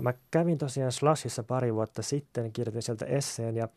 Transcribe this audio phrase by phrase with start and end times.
[0.00, 3.68] Mä kävin tosiaan Slashissa pari vuotta sitten, kirjoitin sieltä esseen ja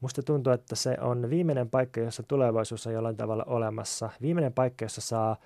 [0.00, 4.10] musta tuntuu, että se on viimeinen paikka, jossa tulevaisuus on jollain tavalla olemassa.
[4.22, 5.36] Viimeinen paikka, jossa saa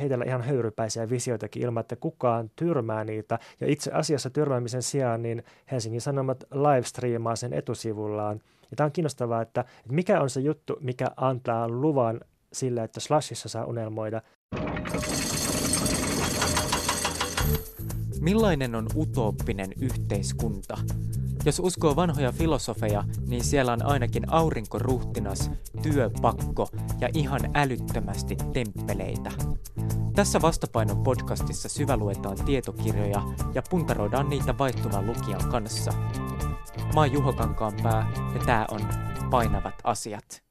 [0.00, 3.38] heitellä ihan höyrypäisiä visioitakin ilman, että kukaan tyrmää niitä.
[3.60, 8.40] Ja itse asiassa tyrmäämisen sijaan niin Helsingin Sanomat livestreamaa sen etusivullaan.
[8.70, 12.20] Ja tämä on kiinnostavaa, että, että mikä on se juttu, mikä antaa luvan
[12.52, 14.22] sille, että Slashissa saa unelmoida.
[18.20, 20.78] Millainen on utooppinen yhteiskunta?
[21.44, 25.50] Jos uskoo vanhoja filosofeja, niin siellä on ainakin aurinkoruhtinas,
[25.82, 26.68] työpakko
[27.00, 29.30] ja ihan älyttömästi temppeleitä.
[30.14, 33.22] Tässä Vastapainon podcastissa syväluetaan tietokirjoja
[33.54, 35.92] ja puntaroidaan niitä vaihtuvan lukijan kanssa.
[36.94, 38.80] Mä oon Juho Kankaanpää ja tää on
[39.30, 40.42] Painavat asiat.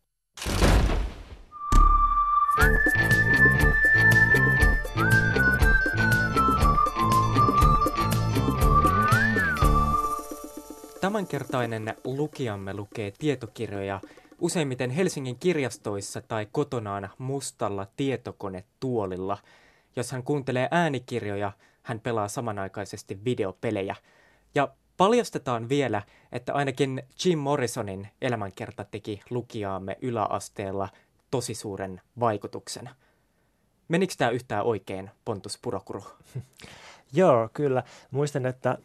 [11.01, 14.01] Tämänkertainen lukijamme lukee tietokirjoja
[14.39, 19.37] useimmiten Helsingin kirjastoissa tai kotonaan mustalla tietokonetuolilla.
[19.95, 21.51] Jos hän kuuntelee äänikirjoja,
[21.83, 23.95] hän pelaa samanaikaisesti videopelejä.
[24.55, 30.89] Ja paljastetaan vielä, että ainakin Jim Morrisonin elämänkerta teki lukijaamme yläasteella
[31.31, 32.89] tosi suuren vaikutuksen.
[33.87, 36.03] Menikö tämä yhtään oikein, Pontus Purokuru?
[37.13, 37.83] Joo, kyllä.
[38.11, 38.77] Muistan, että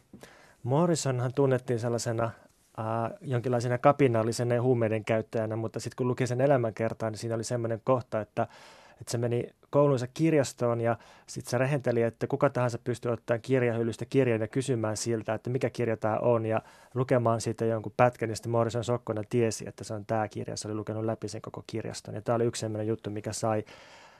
[0.65, 2.85] Morrisonhan tunnettiin sellaisena äh,
[3.21, 8.21] jonkinlaisena kapinallisena huumeiden käyttäjänä, mutta sitten kun luki sen elämänkertaan, niin siinä oli semmoinen kohta,
[8.21, 8.47] että,
[8.91, 14.05] että se meni koulunsa kirjastoon ja sitten se rehenteli, että kuka tahansa pystyy ottamaan kirjahyllystä
[14.05, 16.61] kirjan ja kysymään siltä, että mikä kirja tämä on ja
[16.93, 20.67] lukemaan siitä jonkun pätkän, ja sitten Morrison sokkona tiesi, että se on tämä kirja, se
[20.67, 22.15] oli lukenut läpi sen koko kirjaston.
[22.15, 23.63] Ja tämä oli yksi sellainen juttu, mikä sai,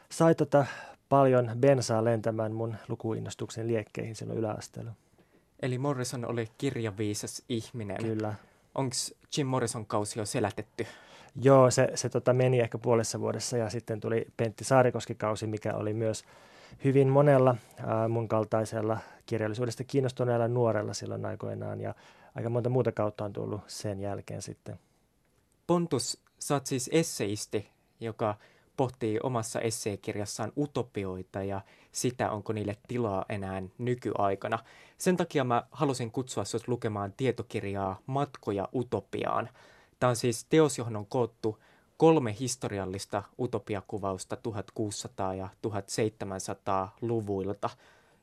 [0.10, 0.66] sai tota
[1.10, 4.92] paljon bensaa lentämään mun lukuinnostuksen liekkeihin silloin yläasteella.
[5.62, 7.98] Eli Morrison oli kirjaviisas ihminen.
[7.98, 8.34] Kyllä.
[8.76, 8.96] Onko
[9.38, 10.88] Jim Morrison kausi jo selätetty?
[11.42, 15.94] Joo, se, se tota meni ehkä puolessa vuodessa ja sitten tuli Pentti Saarikoski-kausi, mikä oli
[15.94, 16.26] myös
[16.84, 17.56] hyvin monella
[17.86, 21.96] ää, mun kaltaisella kirjallisuudesta kiinnostuneella nuorella silloin aikoinaan ja
[22.36, 24.80] aika monta muuta kautta on tullut sen jälkeen sitten.
[25.68, 28.36] Pontus, sä oot siis esseisti, joka
[28.78, 31.62] pohtii omassa esseekirjassaan utopioita ja
[31.96, 34.60] sitä, onko niille tilaa enää nykyaikana.
[34.98, 39.50] Sen takia mä halusin kutsua sinut lukemaan tietokirjaa Matkoja utopiaan.
[40.00, 41.60] Tämä on siis teos, johon on koottu
[41.98, 47.70] kolme historiallista utopiakuvausta 1600- ja 1700-luvuilta.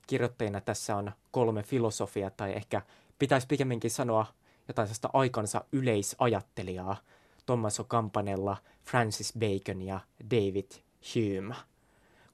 [0.07, 2.83] Kirjoittajina tässä on kolme filosofia, tai ehkä
[3.19, 4.27] pitäisi pikemminkin sanoa
[4.69, 6.97] jotain sellaista aikansa yleisajattelijaa–
[7.47, 10.01] Tommaso Campanella, Francis Bacon ja
[10.31, 10.71] David
[11.15, 11.55] Hume.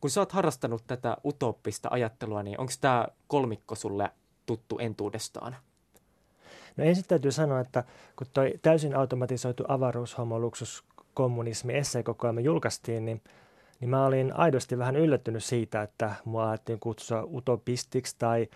[0.00, 4.10] Kun sä oot harrastanut tätä utoppista ajattelua, niin onko tämä kolmikko sulle
[4.46, 5.56] tuttu entuudestaan?
[6.76, 7.84] No ensin täytyy sanoa, että
[8.16, 13.22] kun toi täysin automatisoitu avaruushomoluksuskommunismi esseekokoelma julkaistiin, niin,
[13.80, 18.48] niin mä olin aidosti vähän yllättynyt siitä, että mua alettiin kutsua utopistiksi tai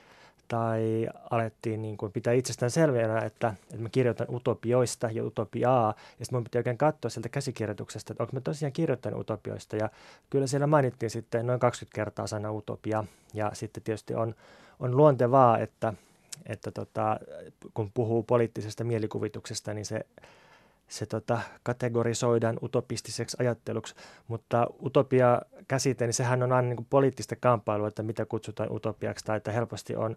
[0.52, 6.24] tai alettiin niin kuin pitää itsestään selviänä, että, että mä kirjoitan utopioista ja utopiaa, ja
[6.24, 9.90] sitten mun piti oikein katsoa sieltä käsikirjoituksesta, että onko mä tosiaan kirjoittanut utopioista, ja
[10.30, 13.04] kyllä siellä mainittiin sitten noin 20 kertaa sana utopia,
[13.34, 14.34] ja sitten tietysti on,
[14.80, 15.94] on luontevaa, että,
[16.46, 17.20] että tota,
[17.74, 20.00] kun puhuu poliittisesta mielikuvituksesta, niin se
[20.88, 23.94] se tota, kategorisoidaan utopistiseksi ajatteluksi,
[24.28, 29.36] mutta utopia-käsite, niin sehän on aina niin kuin poliittista kamppailua, että mitä kutsutaan utopiaksi, tai
[29.36, 30.16] että helposti on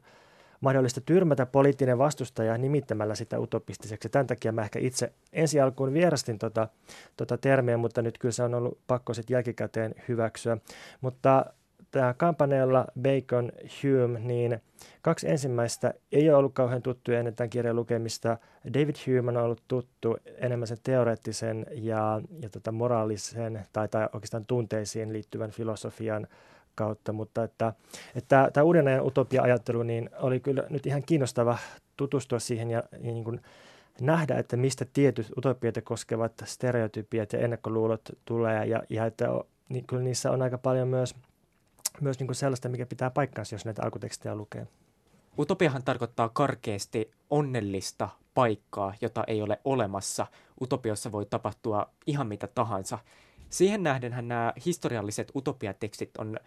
[0.61, 4.09] mahdollista tyrmätä poliittinen vastustaja nimittämällä sitä utopistiseksi.
[4.09, 6.67] Tämän takia mä ehkä itse ensi alkuun vierastin tota,
[7.17, 10.57] tota termiä, mutta nyt kyllä se on ollut pakko sitten jälkikäteen hyväksyä.
[11.01, 11.45] Mutta
[11.91, 13.51] tämä kampanjalla Bacon
[13.83, 14.61] Hume, niin
[15.01, 18.37] kaksi ensimmäistä ei ole ollut kauhean tuttuja ennen tämän kirjan lukemista.
[18.73, 24.45] David Hume on ollut tuttu enemmän sen teoreettisen ja, ja tota moraalisen tai, tai oikeastaan
[24.45, 26.27] tunteisiin liittyvän filosofian
[26.75, 27.73] kautta, mutta että,
[28.15, 31.57] että tämä uuden ajan utopia-ajattelu niin oli kyllä nyt ihan kiinnostava
[31.97, 33.41] tutustua siihen ja, niin kuin
[34.01, 39.25] nähdä, että mistä tietyt utopioita koskevat stereotypiat ja ennakkoluulot tulee ja, ja että
[39.69, 41.15] niin kyllä niissä on aika paljon myös–
[42.01, 44.67] myös niin kuin sellaista, mikä pitää paikkaansa, jos näitä alkutekstejä lukee.
[45.39, 50.27] Utopiahan tarkoittaa karkeasti onnellista paikkaa, jota ei ole olemassa.
[50.61, 52.99] Utopiossa voi tapahtua ihan mitä tahansa.
[53.49, 56.39] Siihen nähdenhän nämä historialliset utopiatekstit on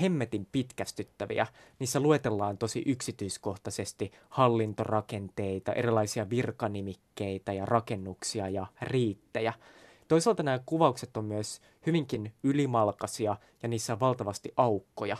[0.00, 1.46] hemmetin pitkästyttäviä.
[1.78, 9.52] Niissä luetellaan tosi yksityiskohtaisesti hallintorakenteita, erilaisia virkanimikkeitä ja rakennuksia ja riittejä–
[10.08, 15.16] Toisaalta nämä kuvaukset on myös hyvinkin ylimalkaisia ja niissä on valtavasti aukkoja.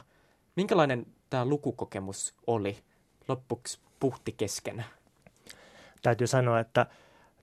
[0.56, 2.78] Minkälainen tämä lukukokemus oli?
[3.28, 4.84] loppuksi puhti kesken?
[6.02, 6.86] Täytyy sanoa, että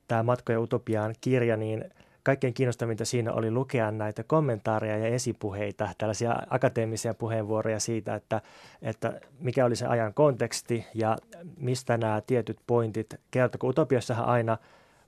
[0.07, 1.85] tämä Matkoja utopiaan kirja, niin
[2.23, 8.41] kaikkein kiinnostavinta siinä oli lukea näitä kommentaareja ja esipuheita, tällaisia akateemisia puheenvuoroja siitä, että,
[8.81, 11.17] että mikä oli se ajan konteksti ja
[11.57, 13.59] mistä nämä tietyt pointit kertoo.
[13.59, 14.57] Kun utopiassahan aina,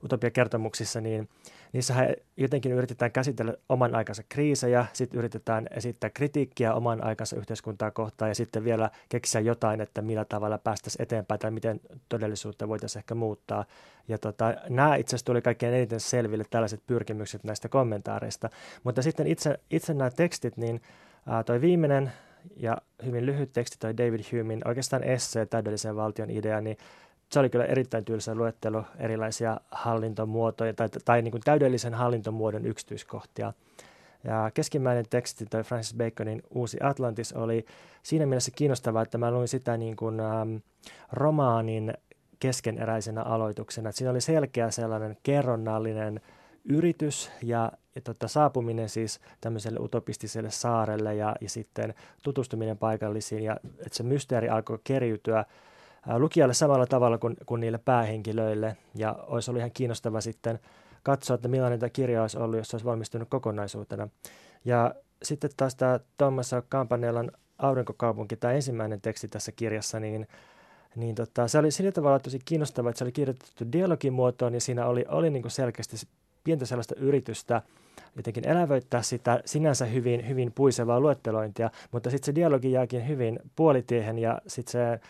[0.06, 1.28] utopia-kertomuksissa, niin
[1.72, 8.28] niissähän jotenkin yritetään käsitellä oman aikansa kriisejä, sitten yritetään esittää kritiikkiä oman aikansa yhteiskuntaa kohtaan
[8.30, 13.14] ja sitten vielä keksiä jotain, että millä tavalla päästäisiin eteenpäin tai miten todellisuutta voitaisiin ehkä
[13.14, 13.64] muuttaa.
[14.08, 18.50] Ja tota, nämä itse asiassa tuli kaikkein eniten selville tällaiset pyrkimykset näistä kommentaareista.
[18.84, 20.80] Mutta sitten itse, itse nämä tekstit, niin
[21.26, 22.12] ää, toi viimeinen
[22.56, 26.76] ja hyvin lyhyt teksti, toi David Humein oikeastaan essee täydellisen valtion idea, niin
[27.30, 33.52] se oli kyllä erittäin tylsä luettelo erilaisia hallintomuotoja tai, tai niin kuin täydellisen hallintomuodon yksityiskohtia.
[34.24, 37.66] Ja keskimmäinen teksti, toi Francis Baconin Uusi Atlantis, oli
[38.02, 40.56] siinä mielessä kiinnostavaa, että mä luin sitä niin kuin, ähm,
[41.12, 41.94] romaanin
[42.40, 43.88] keskeneräisenä aloituksena.
[43.88, 46.20] Että siinä oli selkeä sellainen kerronnallinen
[46.64, 53.56] yritys ja, ja tota, saapuminen siis tämmöiselle utopistiselle saarelle ja, ja sitten tutustuminen paikallisiin ja
[53.62, 55.44] että se mysteeri alkoi keriytyä
[56.16, 58.76] lukijalle samalla tavalla kuin, kuin niille päähenkilöille.
[58.94, 60.58] Ja olisi ollut ihan kiinnostava sitten
[61.02, 64.08] katsoa, että millainen tämä kirja olisi ollut, jos se olisi valmistunut kokonaisuutena.
[64.64, 70.28] Ja sitten taas tämä Thomas Campanelan Aurinkokaupunki, tämä ensimmäinen teksti tässä kirjassa, niin,
[70.96, 74.86] niin tota, se oli sillä tavalla tosi kiinnostava, että se oli kirjoitettu dialogimuotoon ja siinä
[74.86, 75.96] oli, oli niin kuin selkeästi
[76.44, 77.62] pientä sellaista yritystä
[78.16, 84.18] jotenkin elävöittää sitä sinänsä hyvin, hyvin puisevaa luettelointia, mutta sitten se dialogi jääkin hyvin puolitiehen
[84.18, 85.00] ja sitten se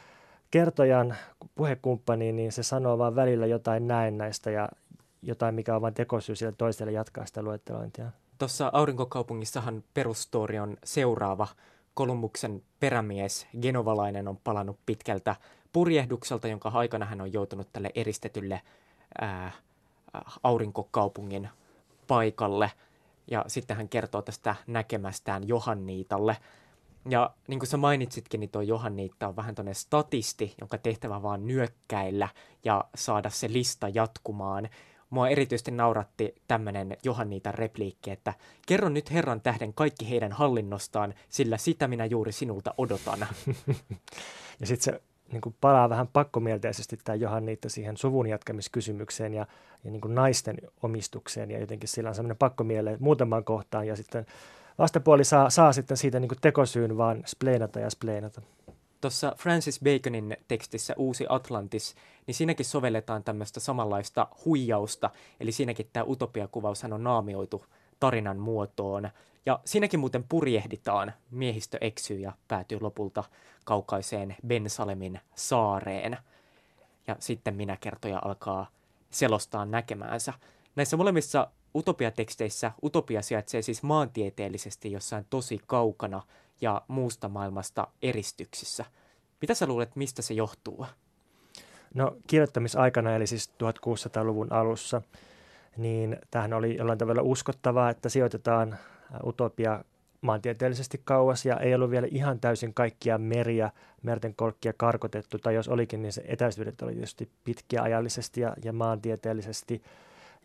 [0.56, 1.17] kertojan
[1.55, 4.69] puhekumppani, niin se sanoo vaan välillä jotain näistä ja
[5.23, 8.11] jotain, mikä on vain tekosyy sille toiselle jatkaa sitä luettelointia.
[8.38, 11.49] Tuossa Aurinkokaupungissahan perustori on seuraava.
[11.94, 15.37] Kolumbuksen perämies, genovalainen, on palannut pitkältä
[15.73, 18.61] purjehdukselta, jonka aikana hän on joutunut tälle eristetylle
[19.20, 19.53] ää,
[20.43, 21.49] aurinkokaupungin
[22.06, 22.70] paikalle.
[23.31, 26.37] Ja sitten hän kertoo tästä näkemästään Johanniitalle–
[27.08, 31.47] ja niin kuin sä mainitsitkin, niin tuo Johanniitta on vähän tuonne statisti, jonka tehtävä vaan
[31.47, 32.29] nyökkäillä
[32.64, 34.69] ja saada se lista jatkumaan.
[35.11, 38.35] Mua erityisesti nauratti tämmöinen Johanniitan repliikki, että
[38.67, 43.19] kerro nyt Herran tähden kaikki heidän hallinnostaan, sillä sitä minä juuri sinulta odotan.
[44.61, 49.47] ja sitten se niin kuin palaa vähän pakkomielteisesti tämä Johanniitta siihen suvun jatkamiskysymykseen ja,
[49.85, 54.26] ja niin kuin naisten omistukseen ja jotenkin sillä on semmoinen pakkomiele muutamaan kohtaan ja sitten
[54.78, 58.43] vastapuoli saa, saa sitten siitä niin tekosyyn vaan spleenata ja spleenata.
[59.00, 61.94] Tuossa Francis Baconin tekstissä Uusi Atlantis,
[62.26, 67.64] niin siinäkin sovelletaan tämmöistä samanlaista huijausta, eli siinäkin tämä utopiakuvaushan on naamioitu
[68.00, 69.11] tarinan muotoon.
[69.46, 73.25] Ja siinäkin muuten purjehditaan, miehistö eksyy ja päätyy lopulta
[73.64, 76.19] kaukaiseen Bensalemin saareen.
[77.06, 78.67] Ja sitten minä kertoja alkaa
[79.11, 80.32] selostaa näkemäänsä.
[80.76, 86.23] Näissä molemmissa utopiateksteissä utopia sijaitsee siis maantieteellisesti jossain tosi kaukana
[86.61, 88.84] ja muusta maailmasta eristyksissä.
[89.40, 90.87] Mitä sä luulet, mistä se johtuu?
[91.94, 95.02] No kirjoittamisaikana, eli siis 1600-luvun alussa,
[95.76, 98.79] niin tähän oli jollain tavalla uskottavaa, että sijoitetaan
[99.26, 99.84] utopia
[100.20, 103.70] maantieteellisesti kauas ja ei ollut vielä ihan täysin kaikkia meriä,
[104.02, 108.72] merten kolkkia karkotettu, tai jos olikin, niin se etäisyydet oli tietysti pitkiä ajallisesti ja, ja
[108.72, 109.82] maantieteellisesti–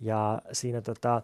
[0.02, 1.22] ja siinä tota,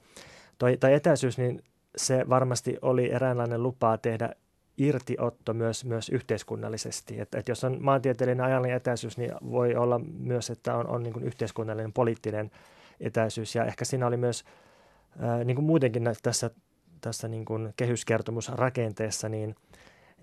[0.57, 1.63] toi, toi etäisyys, niin
[1.97, 4.29] se varmasti oli eräänlainen lupaa tehdä
[4.77, 7.19] irtiotto myös, myös yhteiskunnallisesti.
[7.19, 11.23] Että, että jos on maantieteellinen ajallinen etäisyys, niin voi olla myös, että on, on niin
[11.23, 12.51] yhteiskunnallinen poliittinen
[12.99, 13.55] etäisyys.
[13.55, 14.43] Ja ehkä siinä oli myös,
[15.19, 16.51] ää, niin kuin muutenkin tässä,
[17.01, 19.55] tässä niin kuin kehyskertomusrakenteessa, niin,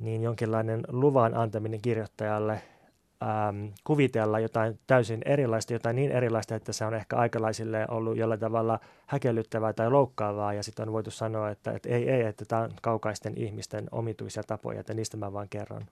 [0.00, 2.62] niin jonkinlainen luvan antaminen kirjoittajalle–
[3.22, 8.40] ähm, kuvitella jotain täysin erilaista, jotain niin erilaista, että se on ehkä aikalaisille ollut jollain
[8.40, 12.62] tavalla häkellyttävää tai loukkaavaa, ja sitten on voitu sanoa, että, että ei, ei, että tämä
[12.62, 15.86] on kaukaisten ihmisten omituisia tapoja, että niistä mä vaan kerron.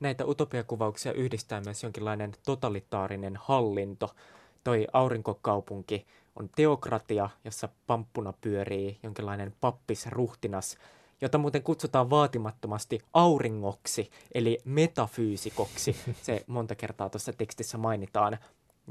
[0.00, 4.14] Näitä utopiakuvauksia yhdistää myös jonkinlainen totalitaarinen hallinto.
[4.64, 10.78] Toi aurinkokaupunki on teokratia, jossa pamppuna pyörii jonkinlainen pappisruhtinas,
[11.22, 15.96] jota muuten kutsutaan vaatimattomasti auringoksi, eli metafyysikoksi.
[16.22, 18.38] Se monta kertaa tuossa tekstissä mainitaan.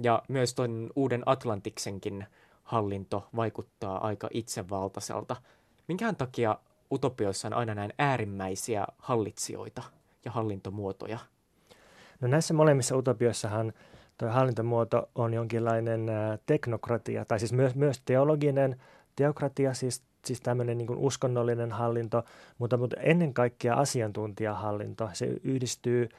[0.02, 2.26] Ja myös tuon uuden Atlantiksenkin
[2.64, 5.36] hallinto vaikuttaa aika itsevaltaiselta.
[5.88, 6.58] Minkään takia
[6.92, 9.82] utopioissa on aina näin äärimmäisiä hallitsijoita
[10.26, 11.20] ja hallintomuotoja?
[12.22, 13.74] No näissä molemmissa utopioissahan
[14.18, 16.08] tuo hallintomuoto on jonkinlainen
[16.46, 18.82] teknokratia, tai siis myös, myös teologinen
[19.16, 22.24] teokratia, siis siis tämmöinen niin uskonnollinen hallinto,
[22.58, 25.10] mutta, mutta ennen kaikkea asiantuntijahallinto.
[25.14, 26.10] Se yhdistyy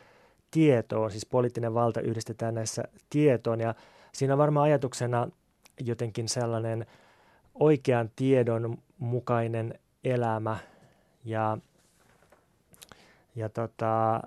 [0.51, 3.75] tietoon, siis poliittinen valta yhdistetään näissä tietoon ja
[4.13, 5.29] siinä on varmaan ajatuksena
[5.81, 6.87] jotenkin sellainen
[7.55, 10.59] oikean tiedon mukainen elämä
[11.25, 11.59] ja,
[13.35, 14.21] ja tota,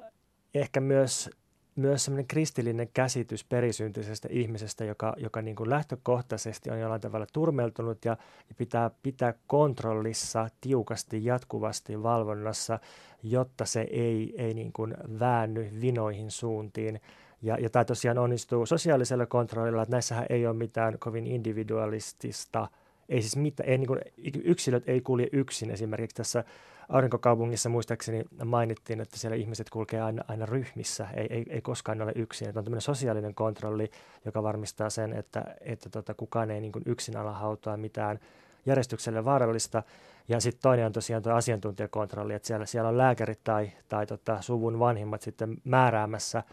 [0.53, 1.29] ehkä myös
[1.75, 8.05] myös semmoinen kristillinen käsitys perisyntyisestä ihmisestä, joka, joka niin kuin lähtökohtaisesti on jollain tavalla turmeltunut
[8.05, 8.17] ja,
[8.49, 12.79] ja pitää pitää kontrollissa tiukasti, jatkuvasti valvonnassa,
[13.23, 17.01] jotta se ei, ei niin kuin väänny vinoihin suuntiin.
[17.41, 22.67] Ja, ja tämä tosiaan onnistuu sosiaalisella kontrollilla, että näissähän ei ole mitään kovin individualistista,
[23.09, 23.99] ei siis mitään, ei niin kuin,
[24.43, 26.43] yksilöt ei kulje yksin esimerkiksi tässä
[26.89, 32.11] aurinkokaupungissa muistaakseni mainittiin, että siellä ihmiset kulkee aina, aina ryhmissä, ei, ei, ei koskaan ole
[32.15, 32.47] yksin.
[32.47, 33.91] Että on tämmöinen sosiaalinen kontrolli,
[34.25, 38.19] joka varmistaa sen, että, että tota, kukaan ei niin kuin yksin ala hautoa mitään
[38.65, 39.83] järjestykselle vaarallista.
[40.27, 44.41] Ja sitten toinen on tosiaan tuo asiantuntijakontrolli, että siellä, siellä on lääkärit tai, tai tota,
[44.41, 46.43] suvun vanhimmat sitten määräämässä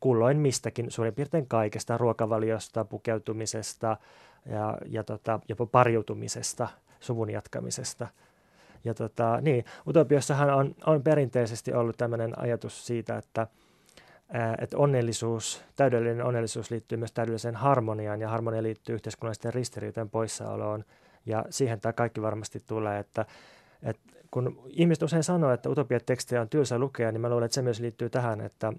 [0.00, 3.96] kulloin mistäkin, suurin piirtein kaikesta, ruokavaliosta, pukeutumisesta
[4.46, 6.68] ja, ja tota, jopa pariutumisesta,
[7.00, 8.08] suvun jatkamisesta–
[8.84, 13.46] ja tota, niin, utopiossahan on, on perinteisesti ollut tämmöinen ajatus siitä, että,
[14.58, 20.84] että onnellisuus, täydellinen onnellisuus liittyy myös täydelliseen harmoniaan ja harmonia liittyy yhteiskunnallisten ristiriitojen poissaoloon.
[21.26, 23.26] Ja siihen tämä kaikki varmasti tulee, että,
[23.82, 27.62] että kun ihmiset usein sanoo, että utopiatekstejä on tylsä lukea, niin mä luulen, että se
[27.62, 28.72] myös liittyy tähän, että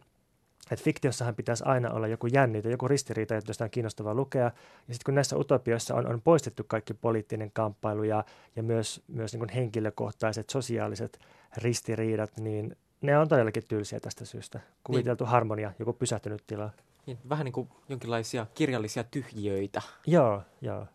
[0.71, 4.43] että fiktiossahan pitäisi aina olla joku jännite, joku ristiriita, josta on kiinnostavaa lukea.
[4.43, 4.51] Ja
[4.93, 8.23] sitten kun näissä utopioissa on, on poistettu kaikki poliittinen kamppailu ja,
[8.55, 11.19] ja myös, myös niin henkilökohtaiset sosiaaliset
[11.57, 14.59] ristiriidat, niin ne on todellakin tylsiä tästä syystä.
[14.83, 15.31] Kuviteltu niin.
[15.31, 16.69] harmonia, joku pysähtynyt tila.
[17.05, 19.81] Niin, vähän niin kuin jonkinlaisia kirjallisia tyhjiöitä.
[20.07, 20.87] Joo, joo.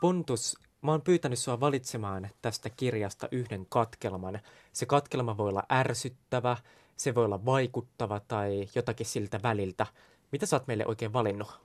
[0.00, 4.40] Pontus Mä oon pyytänyt sua valitsemaan tästä kirjasta yhden katkelman.
[4.72, 6.56] Se katkelma voi olla ärsyttävä,
[6.96, 9.86] se voi olla vaikuttava tai jotakin siltä väliltä.
[10.32, 11.60] Mitä sä oot meille oikein valinnut?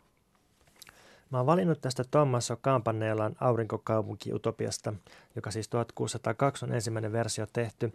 [1.30, 4.94] Mä oon valinnut tästä Tommaso Kampanellan Aurinkokaupunki Utopiasta,
[5.36, 7.94] joka siis 1602 on ensimmäinen versio tehty.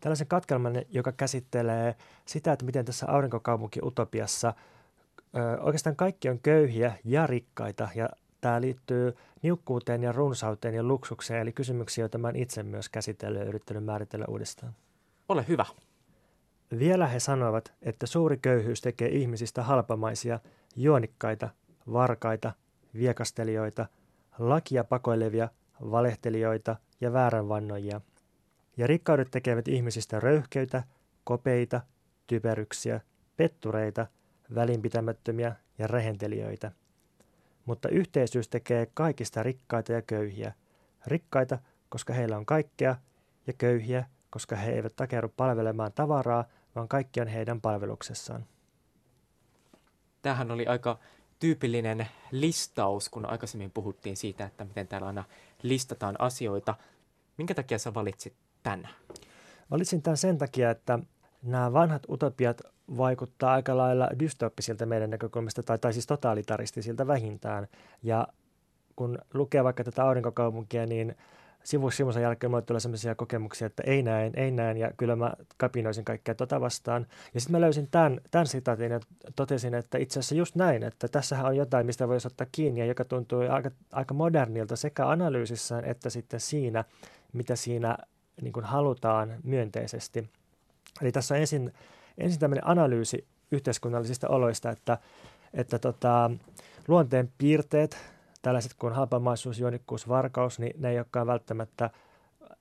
[0.00, 4.54] Tällaisen katkelman, joka käsittelee sitä, että miten tässä Aurinkokaupunki Utopiassa
[5.36, 8.08] ö, oikeastaan kaikki on köyhiä ja rikkaita ja
[8.40, 13.46] tämä liittyy niukkuuteen ja runsauteen ja luksukseen, eli kysymyksiä, joita olen itse myös käsitellyt ja
[13.46, 14.72] yrittänyt määritellä uudestaan.
[15.28, 15.66] Ole hyvä.
[16.78, 20.40] Vielä he sanovat, että suuri köyhyys tekee ihmisistä halpamaisia,
[20.76, 21.48] juonikkaita,
[21.92, 22.52] varkaita,
[22.94, 23.86] viekastelijoita,
[24.38, 25.48] lakia pakoilevia,
[25.80, 28.00] valehtelijoita ja vääränvannoja.
[28.76, 30.82] Ja rikkaudet tekevät ihmisistä röyhkeitä,
[31.24, 31.80] kopeita,
[32.26, 33.00] typeryksiä,
[33.36, 34.06] pettureita,
[34.54, 36.72] välinpitämättömiä ja rehentelijöitä–
[37.64, 40.52] mutta yhteisyys tekee kaikista rikkaita ja köyhiä.
[41.06, 42.96] Rikkaita, koska heillä on kaikkea,
[43.46, 48.46] ja köyhiä, koska he eivät takeru palvelemaan tavaraa, vaan kaikki on heidän palveluksessaan.
[50.22, 50.98] Tähän oli aika
[51.38, 55.24] tyypillinen listaus, kun aikaisemmin puhuttiin siitä, että miten täällä aina
[55.62, 56.74] listataan asioita.
[57.38, 58.88] Minkä takia sä valitsit tämän?
[59.70, 60.98] Valitsin tämän sen takia, että
[61.42, 62.62] nämä vanhat utopiat
[62.96, 67.68] vaikuttaa aika lailla dystoppisilta meidän näkökulmasta, tai, tai siis totalitaristisilta vähintään.
[68.02, 68.28] Ja
[68.96, 71.16] kun lukee vaikka tätä aurinkokaupunkia, niin
[71.64, 71.90] sivu
[72.22, 76.34] jälkeen mulle tulee sellaisia kokemuksia, että ei näin, ei näin, ja kyllä mä kapinoisin kaikkea
[76.34, 77.06] tota vastaan.
[77.34, 79.00] Ja sitten mä löysin tämän, tämän sitaatin ja
[79.36, 82.86] totesin, että itse asiassa just näin, että tässähän on jotain, mistä voisi ottaa kiinni, ja
[82.86, 86.84] joka tuntuu aika, aika modernilta sekä analyysissään että sitten siinä,
[87.32, 87.98] mitä siinä
[88.42, 90.30] niin kuin halutaan myönteisesti.
[91.02, 91.72] Eli tässä on ensin
[92.20, 94.98] ensin tämmöinen analyysi yhteiskunnallisista oloista, että,
[95.54, 96.30] että tota,
[96.88, 97.96] luonteen piirteet,
[98.42, 101.90] tällaiset kuin halpamaisuus, juonikkuus, varkaus, niin ne ei olekaan välttämättä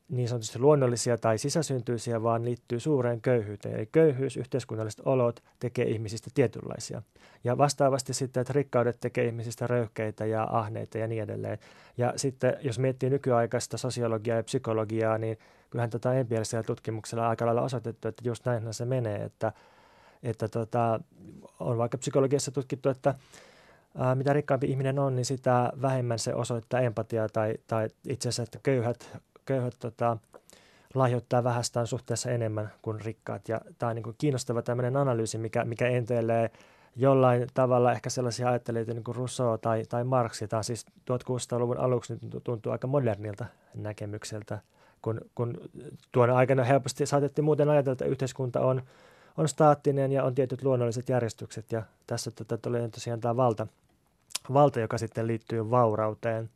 [0.10, 3.76] niin sanotusti luonnollisia tai sisäsyntyisiä, vaan liittyy suureen köyhyyteen.
[3.76, 7.02] Eli köyhyys, yhteiskunnalliset olot tekee ihmisistä tietynlaisia.
[7.44, 11.58] Ja vastaavasti sitten, että rikkaudet tekee ihmisistä röyhkeitä ja ahneita ja niin edelleen.
[11.98, 15.38] Ja sitten, jos miettii nykyaikaista sosiologiaa ja psykologiaa, niin
[15.70, 19.52] kyllähän tätä tota empiirisellä tutkimuksella aika lailla osoitettu, että just näinhän se menee, että,
[20.24, 21.00] että tota,
[21.60, 23.16] on vaikka psykologiassa tutkittu, että
[24.16, 28.60] mitä rikkaampi ihminen on, niin sitä vähemmän se osoittaa empatiaa tai, tai itse asiassa, että
[28.64, 29.18] köyhät,
[29.50, 30.18] köyhät tota,
[30.94, 33.50] lahjoittaa vähästään suhteessa enemmän kuin rikkaat.
[33.50, 36.52] Ja tämä on niin kuin kiinnostava tämmöinen analyysi, mikä, mikä entelee
[36.96, 40.44] jollain tavalla ehkä sellaisia ajattelijoita niin kuin Rousseau tai, tai Marx.
[40.50, 44.60] Tämä siis 1600-luvun aluksi niin tuntuu aika modernilta näkemykseltä
[45.02, 45.58] kun, kun
[46.12, 48.82] tuona aikana helposti saatettiin muuten ajatella, että yhteiskunta on,
[49.38, 53.68] on staattinen ja on tietyt luonnolliset järjestykset ja tässä tota, tulee tosiaan tämä valta,
[54.54, 56.50] valta, joka sitten liittyy vaurauteen.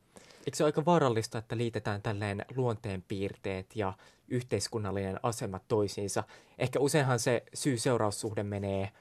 [0.45, 3.93] Eikö se ole aika vaarallista, että liitetään tälleen luonteenpiirteet ja
[4.27, 6.23] yhteiskunnallinen asema toisiinsa?
[6.57, 8.91] Ehkä useinhan se syy-seuraussuhde menee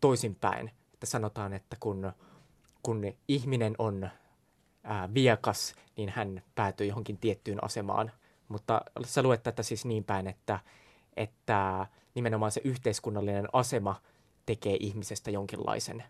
[0.00, 0.70] toisinpäin.
[0.94, 2.12] Että sanotaan, että kun,
[2.82, 4.10] kun ihminen on
[4.82, 8.12] ää, viekas, niin hän päätyy johonkin tiettyyn asemaan.
[8.48, 10.60] Mutta sä luet tätä siis niin päin, että,
[11.16, 14.00] että nimenomaan se yhteiskunnallinen asema
[14.46, 16.04] tekee ihmisestä jonkinlaisen.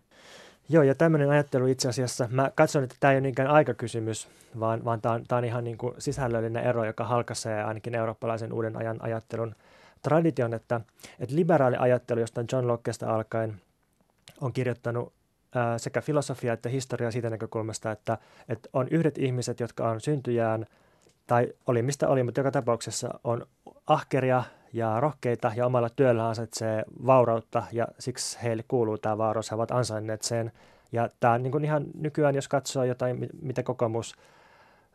[0.71, 4.27] Joo, ja tämmöinen ajattelu itse asiassa, mä katson, että tämä ei ole niinkään aikakysymys,
[4.59, 8.77] vaan, vaan tämä on, on ihan niin kuin sisällöllinen ero, joka halkaisee ainakin eurooppalaisen uuden
[8.77, 9.55] ajan ajattelun
[10.01, 10.81] tradition, että,
[11.19, 13.61] että liberaali ajattelu, josta John Lockesta alkaen
[14.41, 15.13] on kirjoittanut
[15.55, 18.17] ää, sekä filosofia että historiaa siitä näkökulmasta, että,
[18.49, 20.65] että on yhdet ihmiset, jotka on syntyjään,
[21.27, 23.45] tai oli mistä oli, mutta joka tapauksessa on
[23.87, 29.55] ahkeria ja rohkeita ja omalla työllä ansaitsee vaurautta ja siksi heille kuuluu tämä vauraus, he
[29.55, 30.51] ovat ansainneet sen.
[30.91, 34.15] Ja tämä niin kuin ihan nykyään, jos katsoo jotain, mitä kokoomus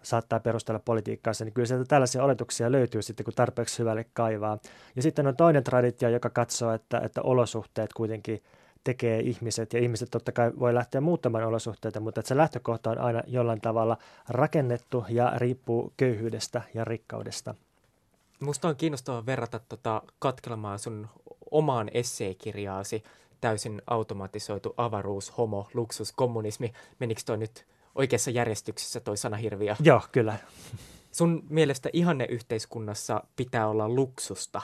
[0.02, 4.58] saattaa perustella politiikkaansa, niin kyllä sieltä tällaisia oletuksia löytyy sitten, kun tarpeeksi hyvälle kaivaa.
[4.96, 8.42] Ja sitten on toinen traditio, joka katsoo, että, että olosuhteet kuitenkin
[8.84, 12.98] tekee ihmiset, ja ihmiset totta kai voi lähteä muuttamaan olosuhteita, mutta että se lähtökohta on
[12.98, 13.96] aina jollain tavalla
[14.28, 17.54] rakennettu ja riippuu köyhyydestä ja rikkaudesta.
[18.40, 21.08] Musta on kiinnostavaa verrata tota katkelemaan sun
[21.50, 23.02] omaan esseekirjaasi
[23.40, 26.72] täysin automatisoitu avaruus, homo, luksus, kommunismi.
[26.98, 29.76] Menikö toi nyt oikeassa järjestyksessä toi sana hirviö?
[29.82, 30.38] Joo, kyllä.
[31.12, 34.62] Sun mielestä ihanne yhteiskunnassa pitää olla luksusta.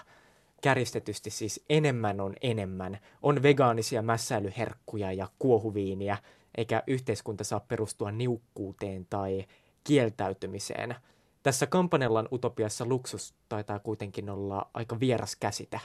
[0.63, 2.99] Kärjistetysti siis enemmän on enemmän.
[3.23, 6.19] On vegaanisia mässäilyherkkuja ja kuohuviiniä,
[6.57, 9.45] eikä yhteiskunta saa perustua niukkuuteen tai
[9.85, 10.95] kieltäytymiseen–
[11.43, 15.81] tässä Kampanellan utopiassa luksus taitaa kuitenkin olla aika vieras käsite.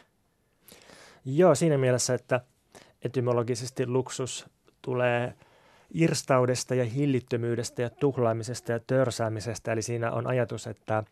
[1.26, 2.42] Joo, siinä mielessä, että
[3.02, 4.46] etymologisesti luksus
[4.82, 5.34] tulee
[5.94, 9.72] irstaudesta ja hillittömyydestä ja tuhlaamisesta ja törsäämisestä.
[9.72, 11.04] Eli siinä on ajatus, että,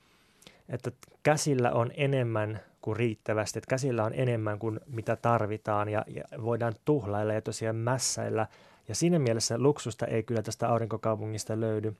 [0.69, 0.91] että
[1.23, 6.73] käsillä on enemmän kuin riittävästi, että käsillä on enemmän kuin mitä tarvitaan ja, ja voidaan
[6.85, 8.47] tuhlailla ja tosiaan mässäillä.
[8.87, 11.95] Ja siinä mielessä luksusta ei kyllä tästä aurinkokaupungista löydy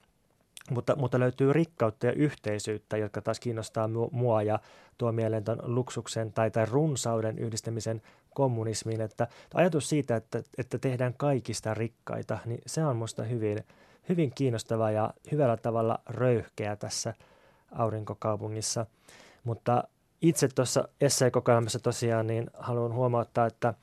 [0.70, 4.58] mutta, mutta löytyy rikkautta ja yhteisyyttä, jotka taas kiinnostaa mua ja
[4.98, 8.02] tuo mieleen tämän luksuksen tai, tai runsauden yhdistämisen
[8.34, 9.00] kommunismiin.
[9.00, 13.58] Että ajatus siitä, että, että tehdään kaikista rikkaita, niin se on minusta hyvin,
[14.08, 17.14] hyvin kiinnostava ja hyvällä tavalla röyhkeä tässä
[17.72, 18.86] aurinkokaupungissa.
[19.44, 19.84] Mutta
[20.22, 23.74] itse tuossa esseekokoelmassa tosiaan niin haluan huomauttaa, että,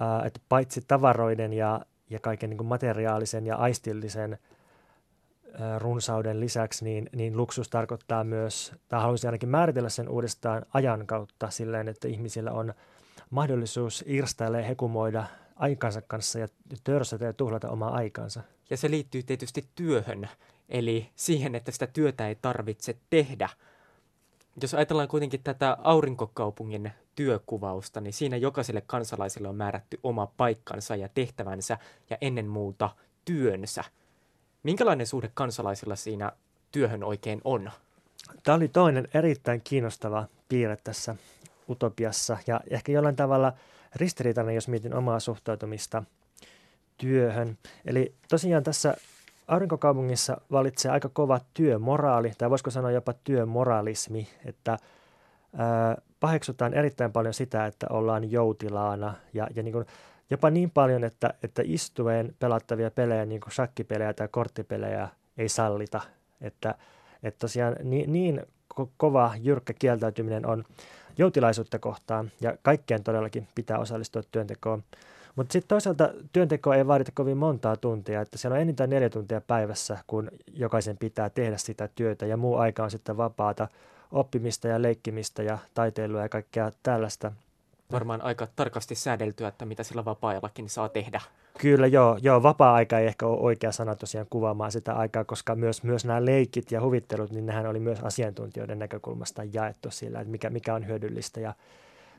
[0.00, 1.80] ää, että paitsi tavaroiden ja,
[2.10, 4.38] ja kaiken niin materiaalisen ja aistillisen–
[5.78, 11.50] runsauden lisäksi, niin, niin luksus tarkoittaa myös, tai haluaisin ainakin määritellä sen uudestaan ajan kautta
[11.50, 12.74] silleen, että ihmisillä on
[13.30, 15.24] mahdollisuus irstailla ja hekumoida
[15.56, 16.48] aikansa kanssa ja
[16.84, 18.42] törsätä ja tuhlata omaa aikansa.
[18.70, 20.28] Ja se liittyy tietysti työhön,
[20.68, 23.48] eli siihen, että sitä työtä ei tarvitse tehdä.
[24.62, 31.08] Jos ajatellaan kuitenkin tätä aurinkokaupungin työkuvausta, niin siinä jokaiselle kansalaiselle on määrätty oma paikkansa ja
[31.08, 31.78] tehtävänsä
[32.10, 32.90] ja ennen muuta
[33.24, 33.84] työnsä–
[34.62, 36.32] Minkälainen suhde kansalaisilla siinä
[36.72, 37.70] työhön oikein on?
[38.42, 41.16] Tämä oli toinen erittäin kiinnostava piirre tässä
[41.68, 43.52] utopiassa ja ehkä jollain tavalla
[43.94, 46.02] ristiriitainen, jos mietin omaa suhtautumista
[46.98, 47.58] työhön.
[47.84, 48.96] Eli tosiaan tässä
[49.48, 54.78] aurinkokaupungissa valitsee aika kova työmoraali, tai voisiko sanoa jopa työmoralismi, että
[56.20, 59.86] paheksutaan erittäin paljon sitä, että ollaan joutilaana ja, ja niin kuin
[60.30, 65.08] jopa niin paljon, että, että istuen pelattavia pelejä, niin kuin shakkipelejä tai korttipelejä,
[65.38, 66.00] ei sallita.
[66.40, 66.74] Että,
[67.22, 68.42] että tosiaan niin, niin
[68.80, 70.64] ko- kova, jyrkkä kieltäytyminen on
[71.18, 74.82] joutilaisuutta kohtaan, ja kaikkien todellakin pitää osallistua työntekoon.
[75.36, 79.40] Mutta sitten toisaalta työnteko ei vaadita kovin montaa tuntia, että siellä on enintään neljä tuntia
[79.40, 83.68] päivässä, kun jokaisen pitää tehdä sitä työtä, ja muu aika on sitten vapaata
[84.12, 87.32] oppimista ja leikkimistä ja taiteilua ja kaikkea tällaista–
[87.92, 91.20] varmaan aika tarkasti säädeltyä, että mitä sillä vapaa-ajallakin saa tehdä.
[91.58, 95.82] Kyllä joo, joo vapaa-aika ei ehkä ole oikea sana tosiaan kuvaamaan sitä aikaa, koska myös,
[95.82, 100.50] myös nämä leikit ja huvittelut, niin nehän oli myös asiantuntijoiden näkökulmasta jaettu sillä, että mikä,
[100.50, 101.54] mikä on hyödyllistä ja,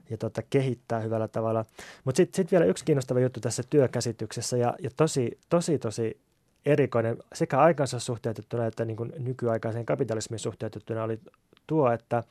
[0.10, 1.65] ja tota, kehittää hyvällä tavalla.
[2.03, 6.17] Mutta sitten sit vielä yksi kiinnostava juttu tässä työkäsityksessä ja, ja tosi, tosi, tosi
[6.65, 11.19] erikoinen sekä aikansa suhteutettuna että niin kuin nykyaikaiseen kapitalismin suhteutettuna oli
[11.67, 12.23] tuo, että–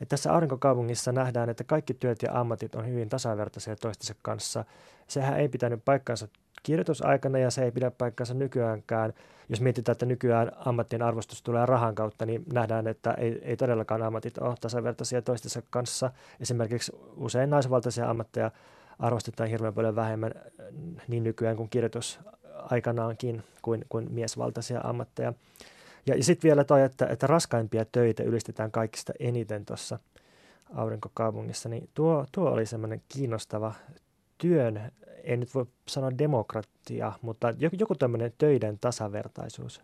[0.00, 4.64] että tässä aurinkokaupungissa nähdään, että kaikki työt ja ammatit on hyvin tasavertaisia toistensa kanssa.
[5.06, 6.28] Sehän ei pitänyt paikkaansa
[6.62, 9.12] kirjoitusaikana ja se ei pidä paikkaansa nykyäänkään.
[9.48, 14.02] Jos mietitään, että nykyään ammattien arvostus tulee rahan kautta, niin nähdään, että ei, ei todellakaan
[14.02, 16.10] ammatit ole tasavertaisia toistensa kanssa.
[16.40, 18.50] Esimerkiksi usein naisvaltaisia ammatteja
[18.98, 20.32] arvostetaan hirveän paljon vähemmän
[21.08, 22.20] niin nykyään kuin kirjoitus
[22.54, 25.32] aikanaankin kuin, kuin miesvaltaisia ammatteja.
[26.06, 29.98] Ja, ja sitten vielä toi, että, että raskaimpia töitä ylistetään kaikista eniten tuossa
[30.74, 33.74] aurinkokaupungissa, niin tuo, tuo oli semmoinen kiinnostava
[34.38, 34.92] työn,
[35.24, 39.80] en nyt voi sanoa demokratia, mutta joku, joku tämmöinen töiden tasavertaisuus.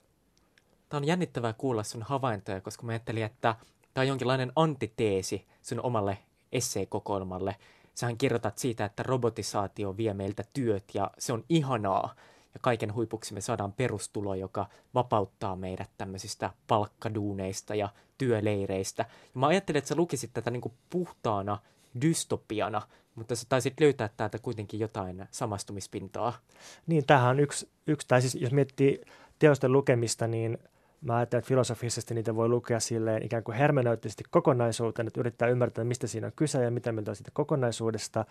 [0.89, 3.55] Tämä on jännittävää kuulla sun havaintoja, koska mä ajattelin, että
[3.95, 6.19] tämä on jonkinlainen antiteesi sun omalle
[6.53, 7.57] esseekokoelmalle.
[7.95, 12.15] Sähän kirjoitat siitä, että robotisaatio vie meiltä työt ja se on ihanaa.
[12.55, 19.03] Ja kaiken huipuksi me saadaan perustulo, joka vapauttaa meidät tämmöisistä palkkaduuneista ja työleireistä.
[19.03, 21.59] Ja mä ajattelin, että sä lukisit tätä niin kuin puhtaana
[22.03, 22.83] dystopiana,
[23.15, 26.33] mutta sä taisit löytää täältä kuitenkin jotain samastumispintaa.
[26.87, 29.01] Niin, tämähän on yksi, yksi tai siis jos miettii
[29.39, 30.59] teosten lukemista, niin
[31.01, 35.85] mä ajattelen, että filosofisesti niitä voi lukea silleen ikään kuin hermeneuttisesti kokonaisuuteen, että yrittää ymmärtää,
[35.85, 38.25] mistä siinä on kyse ja mitä mieltä on siitä kokonaisuudesta.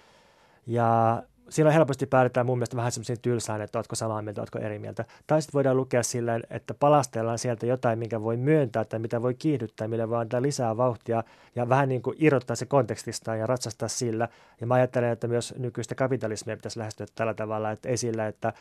[0.68, 4.80] Ja silloin helposti päädytään mun mielestä vähän semmoisiin tylsään, että oletko samaa mieltä, oletko eri
[4.80, 5.06] mieltä.
[5.28, 9.34] Tai sitten voidaan lukea silleen, että palastellaan sieltä jotain, minkä voi myöntää tai mitä voi
[9.34, 11.24] kiihdyttää, millä voi antaa lisää vauhtia
[11.56, 14.28] ja vähän niin kuin irrottaa se kontekstista ja ratsastaa sillä.
[14.62, 18.54] Ja mä ajattelen, että myös nykyistä kapitalismia pitäisi lähestyä tällä tavalla, että esillä, että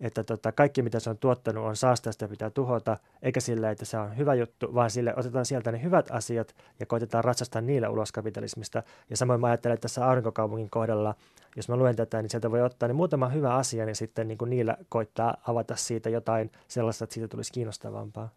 [0.00, 3.84] että tota, kaikki mitä se on tuottanut on saastaista ja pitää tuhota, eikä sillä, että
[3.84, 7.88] se on hyvä juttu, vaan sille otetaan sieltä ne hyvät asiat ja koitetaan ratsastaa niillä
[7.88, 8.82] ulos kapitalismista.
[9.10, 11.14] Ja samoin mä ajattelen, että tässä aurinkokaupungin kohdalla,
[11.56, 14.38] jos mä luen tätä, niin sieltä voi ottaa niin muutama hyvä asia, niin sitten niin
[14.38, 18.28] kuin niillä koittaa avata siitä jotain sellaista, että siitä tulisi kiinnostavampaa.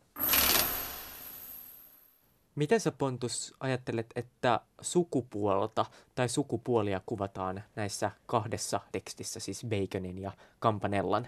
[2.56, 10.32] Miten sä Pontus ajattelet, että sukupuolta tai sukupuolia kuvataan näissä kahdessa tekstissä, siis Baconin ja
[10.60, 11.28] Kampanellan?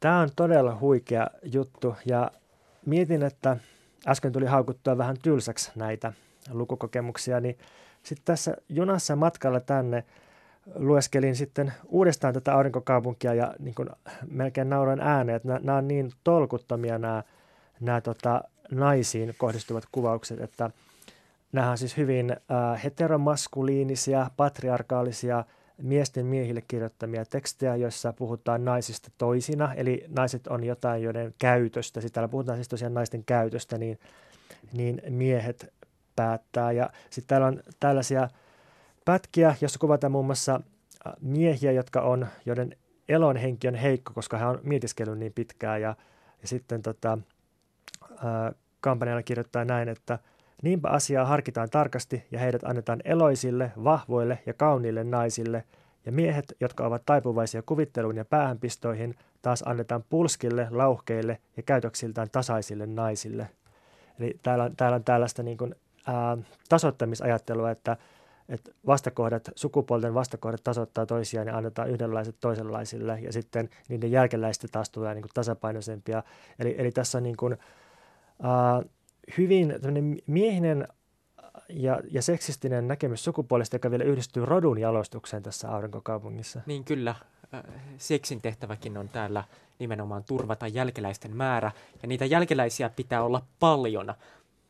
[0.00, 2.30] Tämä on todella huikea juttu ja
[2.86, 3.56] mietin, että
[4.08, 6.12] äsken tuli haukuttua vähän tylsäksi näitä
[6.50, 7.58] lukukokemuksia, niin
[8.02, 10.04] sitten tässä junassa matkalla tänne
[10.74, 13.88] lueskelin sitten uudestaan tätä aurinkokaupunkia ja niin kuin
[14.30, 17.22] melkein nauroin ääneen, että nämä on niin tolkuttomia nämä,
[17.80, 20.70] nämä tota, naisiin kohdistuvat kuvaukset, että
[21.52, 25.44] nämä on siis hyvin äh, heteromaskuliinisia, patriarkaalisia–
[25.82, 32.14] miesten miehille kirjoittamia tekstejä, joissa puhutaan naisista toisina, eli naiset on jotain, joiden käytöstä, sitten
[32.14, 33.98] täällä puhutaan siis tosiaan naisten käytöstä, niin,
[34.72, 35.72] niin miehet
[36.16, 36.72] päättää.
[36.72, 38.28] Ja sitten täällä on tällaisia
[39.04, 40.60] pätkiä, joissa kuvataan muun muassa
[41.06, 42.76] äh, miehiä, jotka on, joiden
[43.08, 45.80] elonhenki on heikko, koska hän on mietiskellyt niin pitkään.
[45.80, 45.96] Ja,
[46.42, 47.18] ja sitten tota,
[48.12, 50.18] äh, kampanjalla kirjoittaa näin, että–
[50.62, 55.64] Niinpä asiaa harkitaan tarkasti ja heidät annetaan eloisille, vahvoille ja kauniille naisille,
[56.06, 62.86] ja miehet, jotka ovat taipuvaisia kuvitteluun ja päähänpistoihin, taas annetaan pulskille, lauhkeille ja käytöksiltään tasaisille
[62.86, 63.48] naisille.
[64.20, 65.74] Eli täällä, täällä on tällaista niin kuin,
[66.06, 67.96] ää, tasoittamisajattelua, että,
[68.48, 74.90] että vastakohdat, sukupuolten vastakohdat tasoittaa toisiaan ja annetaan yhdenlaiset toisenlaisille, ja sitten niiden jälkeläistä taas
[74.90, 76.22] tulee niin kuin tasapainoisempia.
[76.58, 77.58] Eli, eli tässä on niin kuin,
[78.42, 78.82] ää,
[79.38, 79.74] hyvin
[80.26, 80.88] miehinen
[81.68, 86.60] ja, ja seksistinen näkemys sukupuolesta, joka vielä yhdistyy rodun jalostukseen tässä aurinkokaupungissa.
[86.66, 87.14] Niin kyllä,
[87.54, 87.62] äh,
[87.96, 89.44] seksin tehtäväkin on täällä
[89.78, 94.14] nimenomaan turvata jälkeläisten määrä, ja niitä jälkeläisiä pitää olla paljon.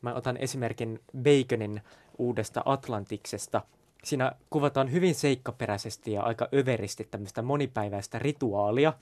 [0.03, 1.83] Mä otan esimerkin Baconin
[2.18, 3.62] uudesta Atlantiksesta.
[4.05, 8.92] Siinä kuvataan hyvin seikkaperäisesti ja aika överisti tämmöistä monipäiväistä rituaalia,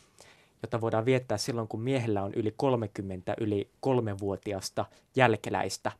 [0.62, 4.84] jota voidaan viettää silloin, kun miehellä on yli 30 yli kolmevuotiasta
[5.16, 5.92] jälkeläistä.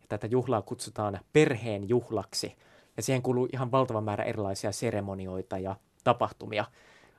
[0.00, 2.56] Ja tätä juhlaa kutsutaan perheen juhlaksi,
[2.96, 6.64] ja siihen kuuluu ihan valtava määrä erilaisia seremonioita ja tapahtumia.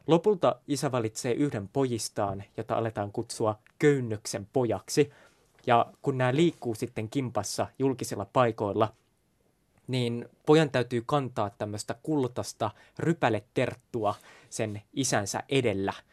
[0.07, 5.11] Lopulta isä valitsee yhden pojistaan, jota aletaan kutsua köynnöksen pojaksi,
[5.67, 8.93] ja kun nämä liikkuu sitten kimpassa julkisilla paikoilla,
[9.87, 14.15] niin pojan täytyy kantaa tämmöistä kultaista rypäleterttua
[14.49, 15.93] sen isänsä edellä–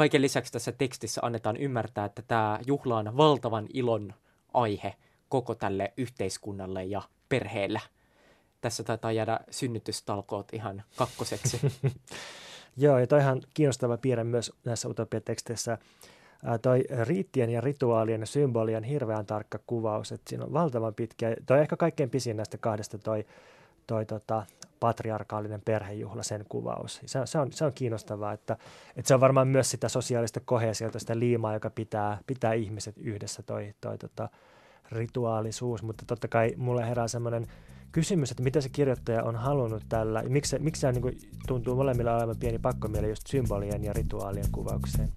[0.00, 4.14] Kaiken lisäksi tässä tekstissä annetaan ymmärtää, että tämä juhla on valtavan ilon
[4.54, 4.94] aihe
[5.28, 7.80] koko tälle yhteiskunnalle ja perheelle.
[8.60, 11.60] Tässä taitaa jäädä synnytystalkoot ihan kakkoseksi.
[12.76, 15.78] Joo, ja toihan kiinnostava piirre myös näissä utopiateksteissä.
[16.62, 21.60] toi riittien ja rituaalien ja symbolien hirveän tarkka kuvaus, että siinä on valtavan pitkä, toi
[21.60, 23.26] ehkä kaikkein pisin näistä kahdesta toi,
[23.86, 24.46] toi tota,
[24.80, 27.00] patriarkaalinen perhejuhla, sen kuvaus.
[27.06, 28.56] Se, se, on, se on kiinnostavaa, että,
[28.96, 33.42] että se on varmaan myös sitä sosiaalista kohesiota, sitä liimaa, joka pitää, pitää ihmiset yhdessä,
[33.42, 34.28] toi, toi tota,
[34.92, 35.82] rituaalisuus.
[35.82, 37.46] Mutta totta kai mulle herää semmoinen
[37.92, 42.36] kysymys, että mitä se kirjoittaja on halunnut tällä, miksi, miksi se niin tuntuu molemmilla olevan
[42.40, 45.08] pieni pakkomieli just symbolien ja rituaalien kuvaukseen.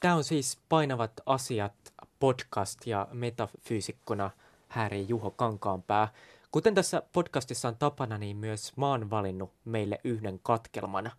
[0.00, 1.74] Tämä on siis Painavat asiat
[2.20, 4.30] podcast ja metafyysikkona–
[4.70, 6.08] häärii Juho Kankaanpää.
[6.50, 11.10] Kuten tässä podcastissa on tapana, niin myös mä oon valinnut meille yhden katkelman.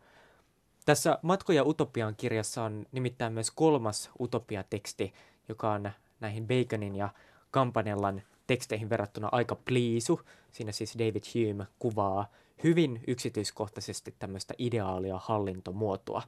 [0.85, 5.13] Tässä Matkoja utopian kirjassa on nimittäin myös kolmas utopiateksti,
[5.49, 7.09] joka on näihin Baconin ja
[7.53, 10.21] Campanellan teksteihin verrattuna aika pliisu.
[10.51, 12.31] Siinä siis David Hume kuvaa
[12.63, 16.21] hyvin yksityiskohtaisesti tämmöistä ideaalia hallintomuotoa.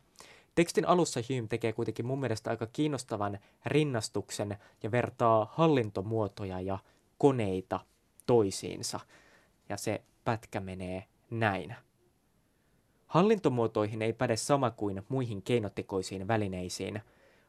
[0.56, 6.80] Tekstin alussa Hume tekee kuitenkin mun mielestä aika kiinnostavan rinnastuksen ja vertaa hallintomuotoja ja
[7.18, 7.80] koneita
[8.26, 9.00] toisiinsa.
[9.70, 11.76] Ja se pätkä menee näin.
[13.08, 17.02] Hallintomuotoihin ei päde sama kuin muihin keinotekoisiin välineisiin.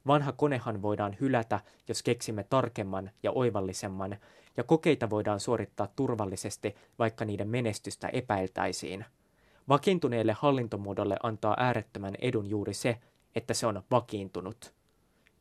[0.07, 4.17] Vanha konehan voidaan hylätä, jos keksimme tarkemman ja oivallisemman,
[4.57, 9.05] ja kokeita voidaan suorittaa turvallisesti, vaikka niiden menestystä epäiltäisiin.
[9.69, 12.99] Vakiintuneelle hallintomuodolle antaa äärettömän edun juuri se,
[13.35, 14.75] että se on vakiintunut.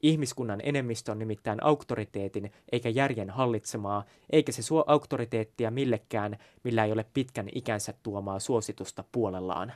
[0.03, 6.91] Ihmiskunnan enemmistö on nimittäin auktoriteetin eikä järjen hallitsemaa, eikä se suo auktoriteettia millekään, millä ei
[6.91, 9.73] ole pitkän ikänsä tuomaa suositusta puolellaan.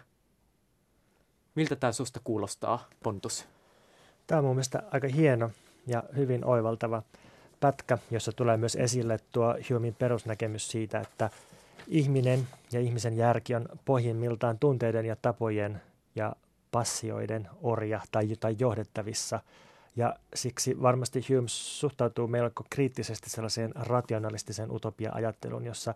[1.55, 3.45] Miltä tämä susta kuulostaa, Pontus?
[4.27, 5.51] Tämä on mun mielestä aika hieno
[5.87, 7.03] ja hyvin oivaltava
[7.59, 11.29] pätkä, jossa tulee myös esille tuo Humein perusnäkemys siitä, että
[11.87, 15.81] ihminen ja ihmisen järki on pohjimmiltaan tunteiden ja tapojen
[16.15, 16.35] ja
[16.71, 19.39] passioiden orja tai, tai johdettavissa.
[19.97, 25.93] Ja siksi varmasti Hume suhtautuu melko kriittisesti sellaiseen rationalistiseen utopia-ajatteluun, jossa,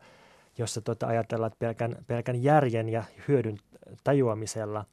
[0.58, 3.58] jossa tota ajatellaan, että pelkän, pelkän järjen ja hyödyn
[4.04, 4.86] tajuamisella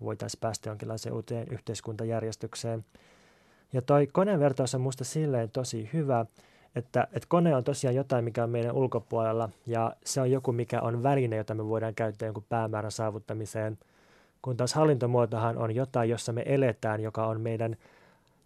[0.00, 2.84] voitaisiin päästä jonkinlaiseen uuteen yhteiskuntajärjestykseen.
[3.72, 6.26] Ja toi konevertaus on minusta silleen tosi hyvä,
[6.76, 10.80] että, että kone on tosiaan jotain, mikä on meidän ulkopuolella ja se on joku, mikä
[10.80, 13.78] on väline, jota me voidaan käyttää jonkun päämäärän saavuttamiseen.
[14.42, 17.76] Kun taas hallintomuotohan on jotain, jossa me eletään, joka on meidän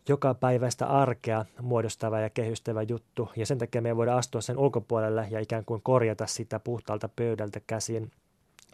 [0.08, 3.28] joka päiväistä arkea muodostava ja kehystävä juttu.
[3.36, 7.60] Ja sen takia me voidaan astua sen ulkopuolelle ja ikään kuin korjata sitä puhtaalta pöydältä
[7.66, 8.10] käsin.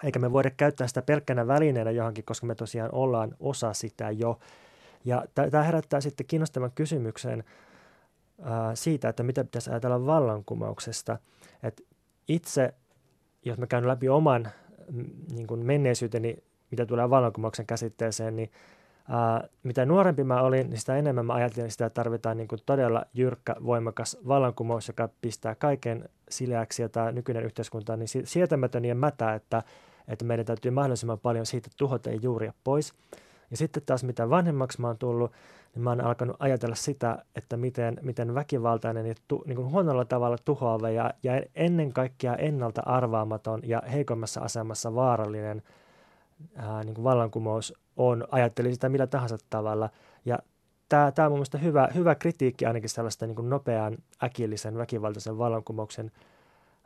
[0.05, 4.39] Eikä me voida käyttää sitä pelkkänä välineenä johonkin, koska me tosiaan ollaan osa sitä jo.
[5.05, 7.45] Ja tämä herättää sitten kiinnostavan kysymyksen
[8.43, 11.19] ää, siitä, että mitä pitäisi ajatella vallankumouksesta.
[11.63, 11.83] Et
[12.29, 12.75] itse,
[13.45, 14.49] jos mä käyn läpi oman
[15.35, 16.37] niin kuin menneisyyteni,
[16.71, 18.51] mitä tulee vallankumouksen käsitteeseen, niin
[19.09, 22.61] ää, mitä nuorempi mä olin, niin sitä enemmän mä ajattelin, että sitä tarvitaan niin kuin
[22.67, 28.85] todella jyrkkä, voimakas vallankumous, joka pistää kaiken sileäksi ja tämä nykyinen yhteiskunta on niin sietämätön
[28.85, 29.63] ja mätä, että,
[30.09, 32.95] että meidän täytyy mahdollisimman paljon siitä tuhota ja juuria pois.
[33.51, 35.33] Ja sitten taas mitä vanhemmaksi mä oon tullut,
[35.75, 40.05] niin mä oon alkanut ajatella sitä, että miten, miten väkivaltainen ja tu, niin kuin huonolla
[40.05, 45.63] tavalla tuhoava ja, ja ennen kaikkea ennalta arvaamaton ja heikommassa asemassa vaarallinen
[46.57, 49.91] ää, niin kuin vallankumous on, ajatteli sitä millä tahansa tavalla.
[50.25, 50.39] Ja
[50.89, 55.39] tämä, tämä on mun mielestä hyvä, hyvä kritiikki ainakin sellaista niin kuin nopean, äkillisen, väkivaltaisen
[55.39, 56.11] vallankumouksen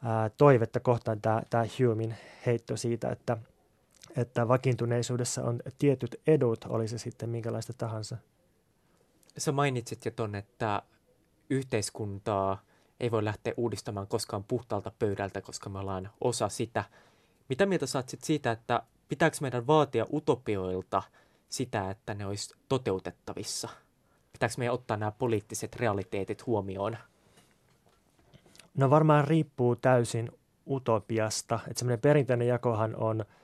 [0.04, 2.14] ää, toivetta kohtaan tämä, tämä Humein
[2.46, 3.36] heitto siitä, että–
[4.16, 8.16] että vakiintuneisuudessa on tietyt edut, oli se sitten minkälaista tahansa.
[9.38, 10.82] Sä mainitsit jo ton, että
[11.50, 12.62] yhteiskuntaa
[13.00, 16.84] ei voi lähteä uudistamaan koskaan puhtaalta pöydältä, koska me ollaan osa sitä.
[17.48, 21.02] Mitä mieltä sit siitä, että pitääkö meidän vaatia utopioilta
[21.48, 23.68] sitä, että ne olisi toteutettavissa?
[24.32, 26.96] Pitääkö meidän ottaa nämä poliittiset realiteetit huomioon?
[28.74, 30.30] No varmaan riippuu täysin
[30.70, 31.60] utopiasta.
[31.66, 33.24] Että semmoinen perinteinen jakohan on–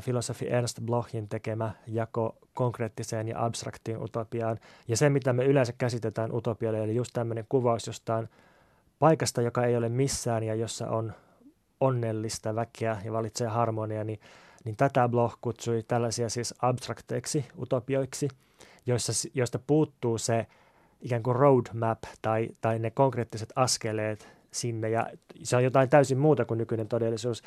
[0.00, 4.58] filosofi Ernst Blochin tekemä jako konkreettiseen ja abstraktiin utopiaan.
[4.88, 8.28] Ja se, mitä me yleensä käsitetään utopialle, eli just tämmöinen kuvaus jostain
[8.98, 11.12] paikasta, joka ei ole missään ja jossa on
[11.80, 14.20] onnellista väkeä ja valitsee harmonia, niin,
[14.64, 18.28] niin tätä Bloch kutsui tällaisia siis abstrakteiksi utopioiksi,
[18.86, 20.46] joissa, joista puuttuu se
[21.00, 25.06] ikään kuin roadmap tai, tai ne konkreettiset askeleet sinne, ja
[25.42, 27.42] se on jotain täysin muuta kuin nykyinen todellisuus.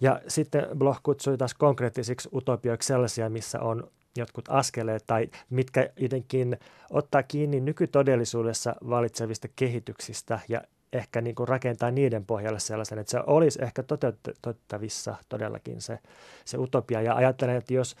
[0.00, 6.58] Ja sitten Bloch kutsui taas konkreettisiksi utopioiksi sellaisia, missä on jotkut askeleet tai mitkä jotenkin
[6.90, 13.20] ottaa kiinni nykytodellisuudessa valitsevista kehityksistä ja ehkä niin kuin rakentaa niiden pohjalle sellaisen, että se
[13.26, 15.98] olisi ehkä toteutettavissa todellakin se,
[16.44, 17.02] se utopia.
[17.02, 17.96] Ja ajattelen, että jos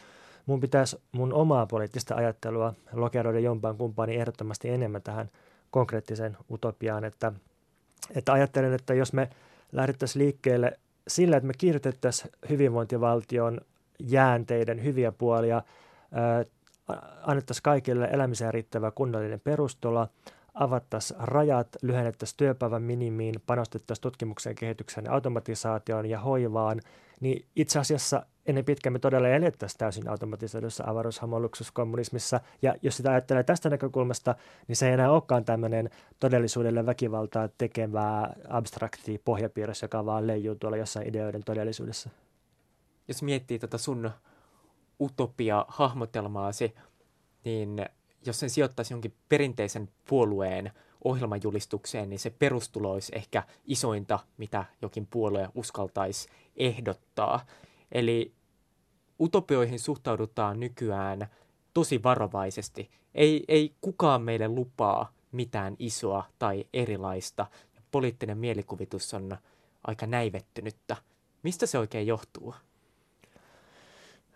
[0.46, 5.30] mun pitäisi mun omaa poliittista ajattelua lokeroida jompaan kumpaan, niin ehdottomasti enemmän tähän
[5.70, 7.04] konkreettiseen utopiaan.
[7.04, 7.32] Että,
[8.14, 9.28] että ajattelen, että jos me
[9.72, 13.60] lähdettäisiin liikkeelle sillä, että me kiirrytettäisiin hyvinvointivaltion
[13.98, 15.62] jäänteiden hyviä puolia,
[17.22, 20.08] annettaisiin kaikille elämiseen riittävä kunnallinen perustola,
[20.54, 26.80] avattaisiin rajat, lyhennettäisiin työpäivän minimiin, panostettaisiin tutkimukseen, kehitykseen, automatisaatioon ja hoivaan,
[27.20, 32.40] niin itse asiassa ennen pitkään me todella elettäisiin täysin automatisoidussa avaruushamoluksuskommunismissa.
[32.62, 34.34] Ja jos sitä ajattelee tästä näkökulmasta,
[34.68, 40.76] niin se ei enää olekaan tämmöinen todellisuudelle väkivaltaa tekevää abstrakti pohjapiirros, joka vaan leijuu tuolla
[40.76, 42.10] jossain ideoiden todellisuudessa.
[43.08, 44.10] Jos miettii tätä tota sun
[45.00, 46.74] utopia-hahmotelmaasi,
[47.44, 47.86] niin
[48.26, 50.72] jos sen sijoittaisi jonkin perinteisen puolueen
[51.04, 57.46] ohjelmajulistukseen, niin se perustulo olisi ehkä isointa, mitä jokin puolue uskaltaisi ehdottaa.
[57.92, 58.32] Eli
[59.20, 61.26] utopioihin suhtaudutaan nykyään
[61.74, 62.90] tosi varovaisesti.
[63.14, 67.46] Ei, ei kukaan meille lupaa mitään isoa tai erilaista.
[67.90, 69.36] Poliittinen mielikuvitus on
[69.86, 70.96] aika näivettynyttä.
[71.42, 72.54] Mistä se oikein johtuu?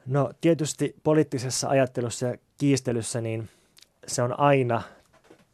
[0.07, 3.49] No tietysti poliittisessa ajattelussa ja kiistelyssä niin
[4.07, 4.83] se on aina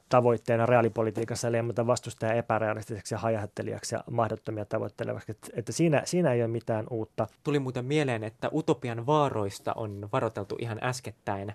[0.09, 5.31] tavoitteena reaalipolitiikassa leimata vastustaja epärealistiseksi ja hajahattelijaksi ja mahdottomia tavoittelevaksi.
[5.33, 7.27] Että, että siinä, siinä ei ole mitään uutta.
[7.45, 11.55] Tuli muuten mieleen, että utopian vaaroista on varoteltu ihan äskettäin.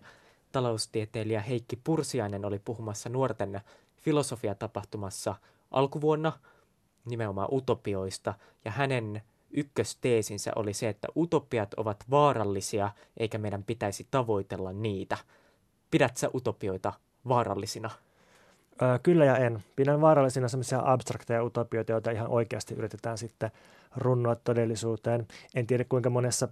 [0.52, 3.62] Taloustieteilijä Heikki Pursiainen oli puhumassa nuorten
[4.02, 5.36] filosofiatapahtumassa
[5.72, 6.32] alkuvuonna
[7.06, 8.34] nimenomaan utopioista,
[8.66, 15.18] ja hänen ykkösteesinsä oli se, että utopiat ovat vaarallisia, eikä meidän pitäisi tavoitella niitä.
[15.92, 16.94] Pidät sä utopioita
[17.28, 17.90] vaarallisina?
[18.82, 19.64] Öö, kyllä ja en.
[19.76, 23.52] Pidän vaarallisina sellaisia abstrakteja utopioita, joita ihan oikeasti yritetään sitten
[23.98, 25.28] runnoa todellisuuteen.
[25.56, 26.48] En tiedä kuinka monessa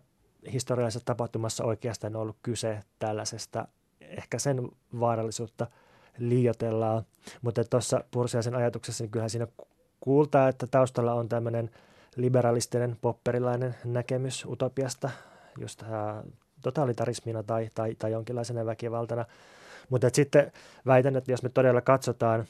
[0.52, 3.68] historiallisessa tapahtumassa oikeastaan on ollut kyse tällaisesta.
[4.02, 4.70] Ehkä sen
[5.00, 5.68] vaarallisuutta
[6.18, 7.04] liioitellaan.
[7.42, 9.48] Mutta tuossa Pursiaisen ajatuksessa niin kyllähän siinä
[10.00, 11.70] kuultaa, että taustalla on tämmöinen
[12.16, 15.10] liberalistinen, popperilainen näkemys utopiasta,
[15.60, 15.84] just
[16.64, 19.26] totalitarismina tai, tai, tai jonkinlaisena väkivaltana.
[19.90, 20.52] Mutta sitten
[20.86, 22.46] väitän, että jos me todella katsotaan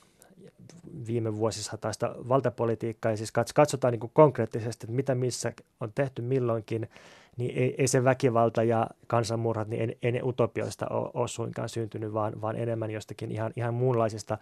[1.08, 6.90] viime vuosisataista valtapolitiikkaa ja siis katsotaan niin kuin konkreettisesti, että mitä missä on tehty milloinkin,
[7.38, 12.14] niin ei, ei se väkivalta ja kansanmurhat, niin ei, ne utopioista ole, ole suinkaan syntynyt,
[12.14, 14.38] vaan, vaan enemmän jostakin ihan, ihan muunlaisista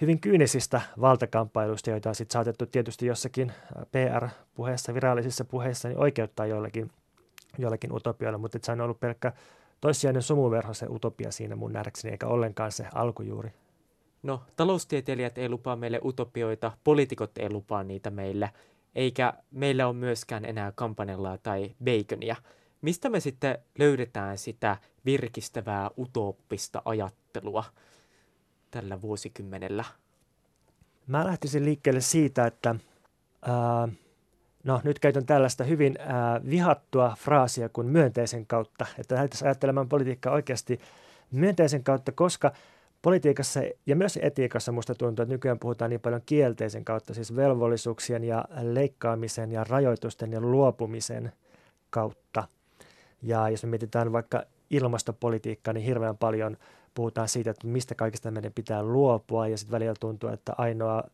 [0.00, 3.52] hyvin kyynisistä valtakamppailuista, joita on sitten saatettu tietysti jossakin
[3.92, 6.90] PR-puheessa, virallisissa puheissa, niin oikeuttaa joillekin,
[7.58, 9.32] joillekin utopioille, mutta se on ollut pelkkä
[9.80, 13.52] toissijainen sumuverho se utopia siinä mun nähdäkseni, eikä ollenkaan se alkujuuri.
[14.22, 18.50] No, taloustieteilijät ei lupaa meille utopioita, poliitikot ei lupaa niitä meille,
[18.94, 22.36] eikä meillä ole myöskään enää kampanjalla tai baconia.
[22.82, 27.64] Mistä me sitten löydetään sitä virkistävää utooppista ajattelua
[28.70, 29.84] tällä vuosikymmenellä?
[31.06, 32.74] Mä lähtisin liikkeelle siitä, että
[33.42, 33.88] ää,
[34.64, 40.32] no nyt käytän tällaista hyvin ää, vihattua fraasia kuin myönteisen kautta, että lähdettäisiin ajattelemaan politiikkaa
[40.32, 40.80] oikeasti
[41.30, 42.52] myönteisen kautta, koska
[43.02, 48.24] politiikassa ja myös etiikassa musta tuntuu, että nykyään puhutaan niin paljon kielteisen kautta, siis velvollisuuksien
[48.24, 51.32] ja leikkaamisen ja rajoitusten ja luopumisen
[51.90, 52.48] kautta.
[53.22, 56.56] Ja jos me mietitään vaikka ilmastopolitiikkaa, niin hirveän paljon
[56.94, 61.04] puhutaan siitä, että mistä kaikista meidän pitää luopua ja sitten välillä tuntuu, että ainoa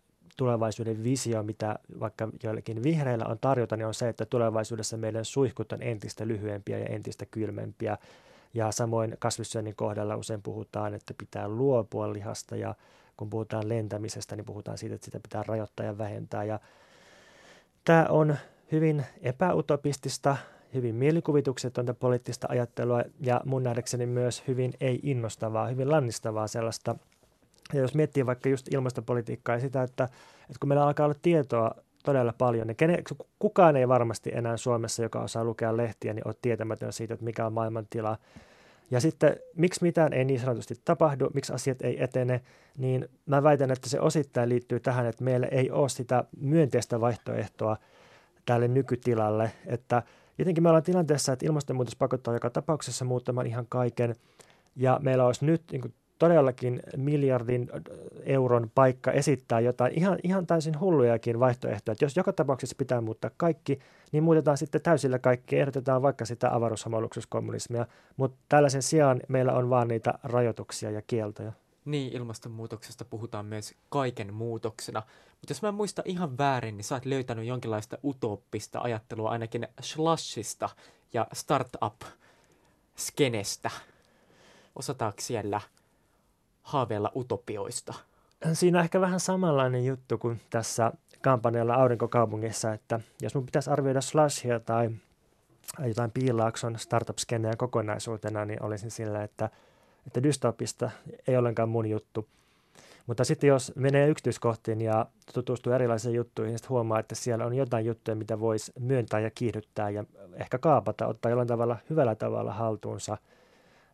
[0.40, 5.72] tulevaisuuden visio, mitä vaikka joillekin vihreillä on tarjota, niin on se, että tulevaisuudessa meidän suihkut
[5.72, 7.98] on entistä lyhyempiä ja entistä kylmempiä.
[8.54, 12.74] Ja samoin kasvissyönnin kohdalla usein puhutaan, että pitää luopua lihasta ja
[13.16, 16.44] kun puhutaan lentämisestä, niin puhutaan siitä, että sitä pitää rajoittaa ja vähentää.
[16.44, 16.60] Ja
[17.84, 18.36] tämä on
[18.72, 20.36] hyvin epäutopistista,
[20.74, 26.94] hyvin mielikuvituksetonta poliittista ajattelua ja mun nähdäkseni myös hyvin ei-innostavaa, hyvin lannistavaa sellaista–
[27.72, 31.74] ja jos miettii vaikka just ilmastopolitiikkaa ja sitä, että, että kun meillä alkaa olla tietoa
[32.04, 33.02] todella paljon, niin kene,
[33.38, 37.46] kukaan ei varmasti enää Suomessa, joka osaa lukea lehtiä, niin ole tietämätön siitä, että mikä
[37.46, 38.18] on maailman tila.
[38.90, 42.40] Ja sitten, miksi mitään ei niin sanotusti tapahdu, miksi asiat ei etene,
[42.76, 47.76] niin mä väitän, että se osittain liittyy tähän, että meillä ei ole sitä myönteistä vaihtoehtoa
[48.46, 50.02] tälle nykytilalle, että
[50.38, 54.14] jotenkin me ollaan tilanteessa, että ilmastonmuutos pakottaa joka tapauksessa muuttamaan ihan kaiken,
[54.76, 57.70] ja meillä olisi nyt niin todellakin miljardin
[58.22, 61.92] euron paikka esittää jotain ihan, ihan täysin hullujakin vaihtoehtoja.
[61.92, 63.78] Että jos joka tapauksessa pitää muuttaa kaikki,
[64.12, 65.58] niin muutetaan sitten täysillä kaikki.
[65.58, 71.52] Ehdotetaan vaikka sitä avaruushamaluksuskommunismia, mutta tällaisen sijaan meillä on vaan niitä rajoituksia ja kieltoja.
[71.84, 75.02] Niin, ilmastonmuutoksesta puhutaan myös kaiken muutoksena.
[75.30, 79.68] Mutta jos mä en muista ihan väärin, niin sä oot löytänyt jonkinlaista utooppista ajattelua ainakin
[79.80, 80.68] Slushista
[81.12, 83.70] ja startup-skenestä.
[84.76, 85.60] Osataanko siellä
[86.62, 87.94] haaveilla utopioista?
[88.52, 90.92] Siinä on ehkä vähän samanlainen juttu kuin tässä
[91.22, 94.90] kampanjalla Aurinkokaupungissa, että jos mun pitäisi arvioida Slashia tai
[95.84, 99.50] jotain Piilaakson startup-skenejä kokonaisuutena, niin olisin sillä, että,
[100.06, 100.90] että dystopista
[101.28, 102.28] ei ollenkaan mun juttu.
[103.06, 107.86] Mutta sitten jos menee yksityiskohtiin ja tutustuu erilaisiin juttuihin, niin huomaa, että siellä on jotain
[107.86, 110.04] juttuja, mitä voisi myöntää ja kiihdyttää ja
[110.34, 113.18] ehkä kaapata, ottaa jollain tavalla hyvällä tavalla haltuunsa–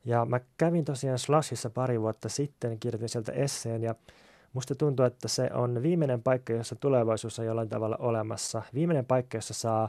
[0.06, 3.94] ja mä kävin tosiaan Slashissa pari vuotta sitten, kirjoitin sieltä esseen ja
[4.52, 8.62] musta tuntuu, että se on viimeinen paikka, jossa tulevaisuus on jollain tavalla olemassa.
[8.74, 9.88] Viimeinen paikka, jossa saa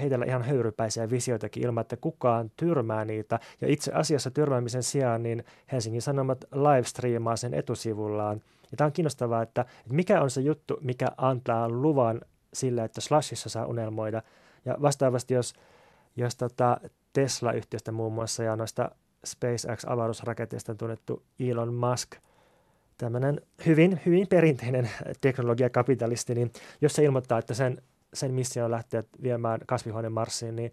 [0.00, 3.40] heitellä ihan höyrypäisiä visioitakin ilman, että kukaan tyrmää niitä.
[3.60, 8.40] Ja itse asiassa tyrmäämisen sijaan niin Helsingin Sanomat livestreamaa sen etusivullaan.
[8.70, 12.20] Ja tämä on kiinnostavaa, että, että mikä on se juttu, mikä antaa luvan
[12.54, 14.22] sille, että Slashissa saa unelmoida.
[14.64, 15.54] Ja vastaavasti, jos,
[16.16, 16.80] jos tota
[17.14, 18.90] Tesla-yhtiöstä muun muassa ja noista
[19.26, 22.10] SpaceX-avaruusraketeista tunnettu Elon Musk,
[22.98, 24.90] tämmöinen hyvin, hyvin perinteinen
[25.20, 27.82] teknologiakapitalisti, niin jos se ilmoittaa, että sen
[28.14, 30.72] sen missio on lähteä viemään kasvihuoneen Marsiin, niin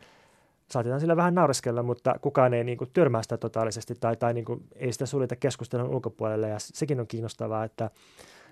[0.71, 4.45] saatetaan sillä vähän nauriskella, mutta kukaan ei niin kuin, törmää sitä totaalisesti tai, tai niin
[4.45, 6.49] kuin, ei sitä suljeta keskustelun ulkopuolelle.
[6.49, 7.89] Ja sekin on kiinnostavaa, että,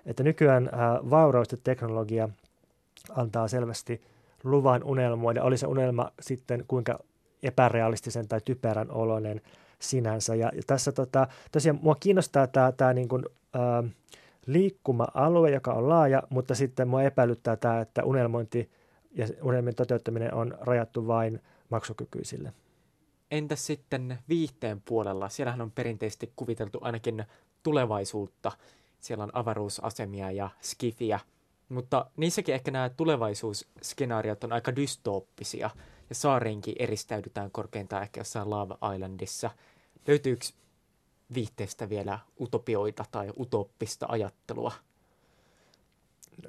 [0.06, 2.28] että nykyään ää, vauraus ja teknologia
[3.10, 4.02] antaa selvästi
[4.44, 5.42] luvan unelmoida.
[5.42, 6.98] Oli se unelma sitten kuinka
[7.42, 9.40] epärealistisen tai typerän oloinen
[9.78, 10.34] sinänsä.
[10.34, 13.24] Ja, ja tässä tota, tosiaan mua kiinnostaa tämä, tämä niin kuin,
[13.54, 13.84] ää,
[14.46, 18.70] liikkuma-alue, joka on laaja, mutta sitten mua epäilyttää tämä, että unelmointi
[19.10, 22.52] ja unelmien toteuttaminen on rajattu vain maksukykyisille.
[23.30, 25.28] Entäs sitten viihteen puolella?
[25.28, 27.24] Siellähän on perinteisesti kuviteltu ainakin
[27.62, 28.52] tulevaisuutta.
[29.00, 31.20] Siellä on avaruusasemia ja skifiä,
[31.68, 35.70] mutta niissäkin ehkä nämä tulevaisuusskenaariot on aika dystooppisia,
[36.10, 39.50] ja saariinkin eristäydytään korkeintaan ehkä jossain Lava Islandissa.
[40.06, 40.46] Löytyykö
[41.34, 44.72] viihteestä vielä utopioita tai utoppista ajattelua?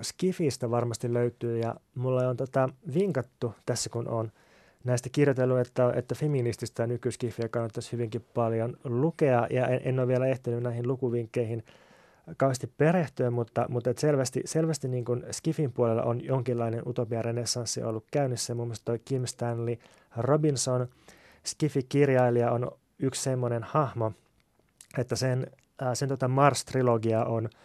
[0.01, 4.31] Skifistä varmasti löytyy ja mulla on tota vinkattu tässä kun on
[4.83, 10.27] näistä kirjoitellut, että, että feminististä nykyskifiä kannattaisi hyvinkin paljon lukea ja en, en ole vielä
[10.27, 11.63] ehtinyt näihin lukuvinkkeihin
[12.37, 18.05] kauheasti perehtyä, mutta, mutta et selvästi, selvästi niin kuin Skifin puolella on jonkinlainen utopia-renessanssi ollut
[18.11, 18.55] käynnissä.
[18.55, 19.77] Muun muassa toi Kim Stanley
[20.17, 20.87] Robinson,
[21.47, 24.11] Skifi-kirjailija, on yksi semmoinen hahmo,
[24.97, 25.47] että sen,
[25.93, 27.49] sen tota Mars-trilogia on–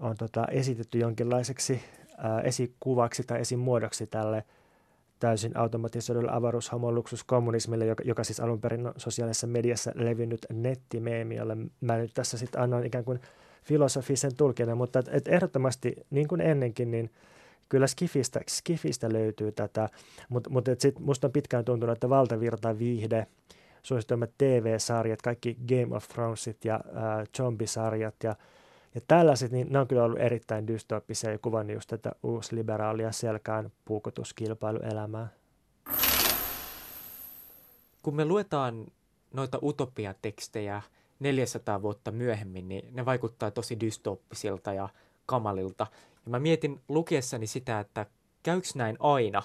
[0.00, 1.82] on tota, esitetty jonkinlaiseksi
[2.18, 4.44] ää, esikuvaksi tai esimuodoksi tälle
[5.18, 11.96] täysin automatisoidulle avaruushomoluksuskommunismille, joka, joka siis alun perin on sosiaalisessa mediassa levinnyt nettimeemi, jolle mä
[11.96, 13.20] nyt tässä sitten annan ikään kuin
[13.62, 17.10] filosofisen tulkinnan, mutta et, et ehdottomasti niin kuin ennenkin, niin
[17.68, 19.88] kyllä Skifistä, Skifistä löytyy tätä,
[20.28, 23.26] mutta mut, mut musta on pitkään tuntunut, että valtavirta viihde,
[23.82, 28.36] suosituimmat TV-sarjat, kaikki Game of Thronesit ja äh, zombisarjat ja
[28.94, 33.72] ja tällaiset, niin ne on kyllä ollut erittäin dystooppisia ja kuvannut just tätä uusliberaalia selkään
[33.84, 35.28] puukotuskilpailuelämää.
[38.02, 38.86] Kun me luetaan
[39.34, 40.82] noita utopiatekstejä
[41.20, 44.88] 400 vuotta myöhemmin, niin ne vaikuttaa tosi dystooppisilta ja
[45.26, 45.86] kamalilta.
[46.24, 48.06] Ja mä mietin lukiessani sitä, että
[48.42, 49.42] käyks näin aina?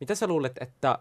[0.00, 0.98] Mitä sä luulet, että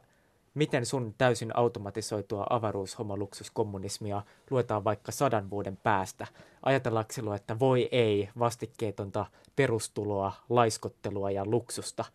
[0.53, 6.27] miten sun täysin automatisoitua avaruushomoluksuskommunismia luetaan vaikka sadan vuoden päästä?
[6.63, 12.05] Ajatellaanko että voi ei, vastikkeetonta perustuloa, laiskottelua ja luksusta?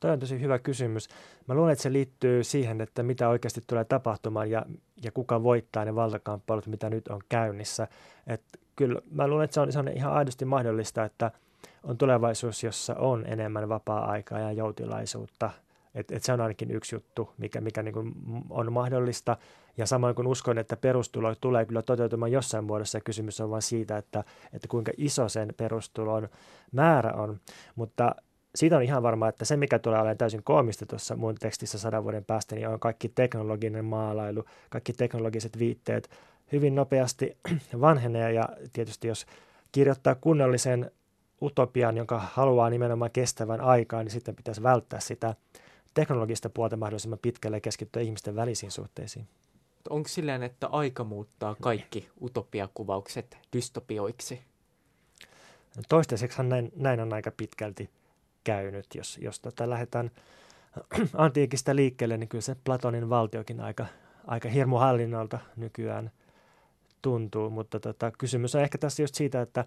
[0.00, 1.08] Toi on tosi hyvä kysymys.
[1.46, 4.66] Mä luulen, että se liittyy siihen, että mitä oikeasti tulee tapahtumaan ja,
[5.02, 7.88] ja kuka voittaa ne valtakamppailut, mitä nyt on käynnissä.
[8.26, 8.42] Et
[8.76, 11.30] kyllä mä luulen, että se on, se on ihan aidosti mahdollista, että
[11.84, 15.50] on tulevaisuus, jossa on enemmän vapaa-aikaa ja joutilaisuutta–
[15.96, 18.14] et, et se on ainakin yksi juttu, mikä, mikä niin kuin
[18.50, 19.36] on mahdollista.
[19.76, 23.96] Ja samoin kuin uskon, että perustulo tulee kyllä toteutumaan jossain muodossa, kysymys on vain siitä,
[23.96, 26.28] että, että kuinka iso sen perustulon
[26.72, 27.40] määrä on.
[27.76, 28.14] Mutta
[28.56, 32.04] siitä on ihan varma, että se mikä tulee olemaan täysin koomista tuossa mun tekstissä sadan
[32.04, 36.10] vuoden päästä, niin on kaikki teknologinen maalailu, kaikki teknologiset viitteet
[36.52, 37.36] hyvin nopeasti
[37.80, 39.26] vanhenee ja tietysti jos
[39.72, 40.90] kirjoittaa kunnollisen
[41.42, 45.34] utopian, jonka haluaa nimenomaan kestävän aikaan, niin sitten pitäisi välttää sitä
[45.94, 49.28] teknologista puolta mahdollisimman pitkälle ja keskittyä ihmisten välisiin suhteisiin.
[49.90, 54.40] Onko silleen, että aika muuttaa kaikki utopiakuvaukset dystopioiksi?
[55.88, 57.90] Toistaiseksi näin, näin on aika pitkälti
[58.46, 58.86] käynyt.
[58.94, 60.10] Jos, jos tota lähdetään
[61.14, 63.86] antiikista liikkeelle, niin kyllä se Platonin valtiokin aika,
[64.26, 66.10] aika hirmuhallinnolta nykyään
[67.02, 67.50] tuntuu.
[67.50, 69.60] Mutta tota, kysymys on ehkä tässä just siitä, että,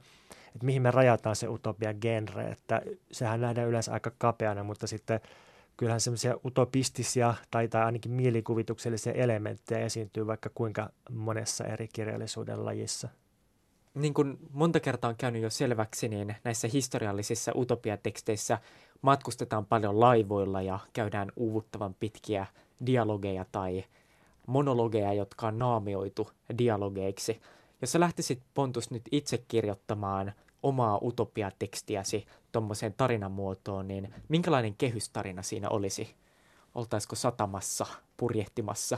[0.55, 2.51] että mihin me rajataan se utopia genre.
[2.51, 5.19] Että sehän nähdään yleensä aika kapeana, mutta sitten–
[5.80, 13.09] kyllähän semmoisia utopistisia tai, tai ainakin mielikuvituksellisia elementtejä esiintyy vaikka kuinka monessa eri kirjallisuuden lajissa.
[13.94, 18.58] Niin kuin monta kertaa on käynyt jo selväksi, niin näissä historiallisissa utopiateksteissä
[19.02, 22.46] matkustetaan paljon laivoilla ja käydään uuvuttavan pitkiä
[22.86, 23.84] dialogeja tai
[24.48, 27.42] monologeja, jotka on naamioitu dialogeiksi.
[27.82, 30.34] Jos sä lähtisit Pontus nyt itse kirjoittamaan
[30.64, 36.16] omaa utopiatekstiäsi tuommoiseen tarinan muotoon, niin minkälainen kehystarina siinä olisi?
[36.76, 37.86] Oltaisiko satamassa,
[38.18, 38.98] purjehtimassa?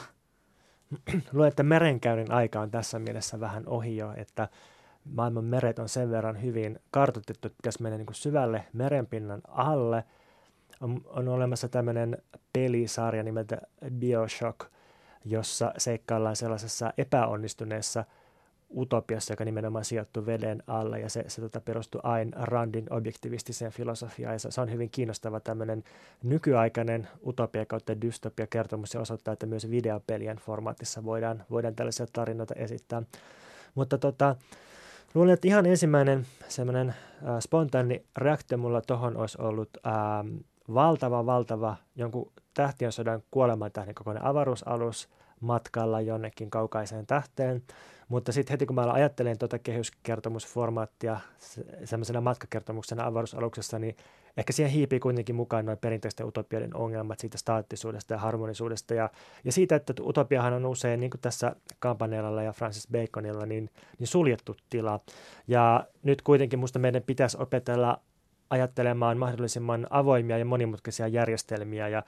[1.33, 4.47] Luulen, että merenkäynnin aika on tässä mielessä vähän ohi jo, että
[5.05, 10.03] maailman meret on sen verran hyvin kartoitettu, että pitäisi mennä niin kuin syvälle merenpinnan alle,
[10.81, 12.17] on, on olemassa tämmöinen
[12.53, 13.61] pelisarja nimeltä
[13.93, 14.59] Bioshock,
[15.25, 18.05] jossa seikkaillaan sellaisessa epäonnistuneessa
[18.77, 24.35] utopiassa, joka nimenomaan sijoittuu veden alla ja se, se tota, perustuu Ayn Randin objektivistiseen filosofiaan.
[24.35, 25.83] Ja se, se on hyvin kiinnostava tämmöinen
[26.23, 32.53] nykyaikainen utopia kautta dystopia kertomus ja osoittaa, että myös videopelien formaatissa voidaan, voidaan tällaisia tarinoita
[32.57, 33.03] esittää.
[33.75, 34.35] Mutta tota,
[35.13, 36.95] luulen, että ihan ensimmäinen semmoinen äh,
[37.39, 40.37] spontaani reaktio mulla tuohon olisi ollut ähm,
[40.73, 45.09] valtava, valtava jonkun tähtien sodan kuolemantähden kokoinen avaruusalus
[45.41, 47.63] matkalla jonnekin kaukaiseen tähteen.
[48.07, 51.19] Mutta sitten heti kun mä ajattelen tuota kehyskertomusformaattia
[51.85, 53.95] semmoisena matkakertomuksena avaruusaluksessa, niin
[54.37, 59.09] ehkä siihen hiipii kuitenkin mukaan noin perinteisten utopioiden ongelmat siitä staattisuudesta ja harmonisuudesta ja,
[59.43, 63.69] ja siitä, että utopiahan on usein, niin kuin tässä Campanellalla ja Francis Baconilla, niin,
[63.99, 64.99] niin suljettu tila.
[65.47, 67.99] Ja nyt kuitenkin musta meidän pitäisi opetella
[68.49, 72.03] ajattelemaan mahdollisimman avoimia ja monimutkaisia järjestelmiä ja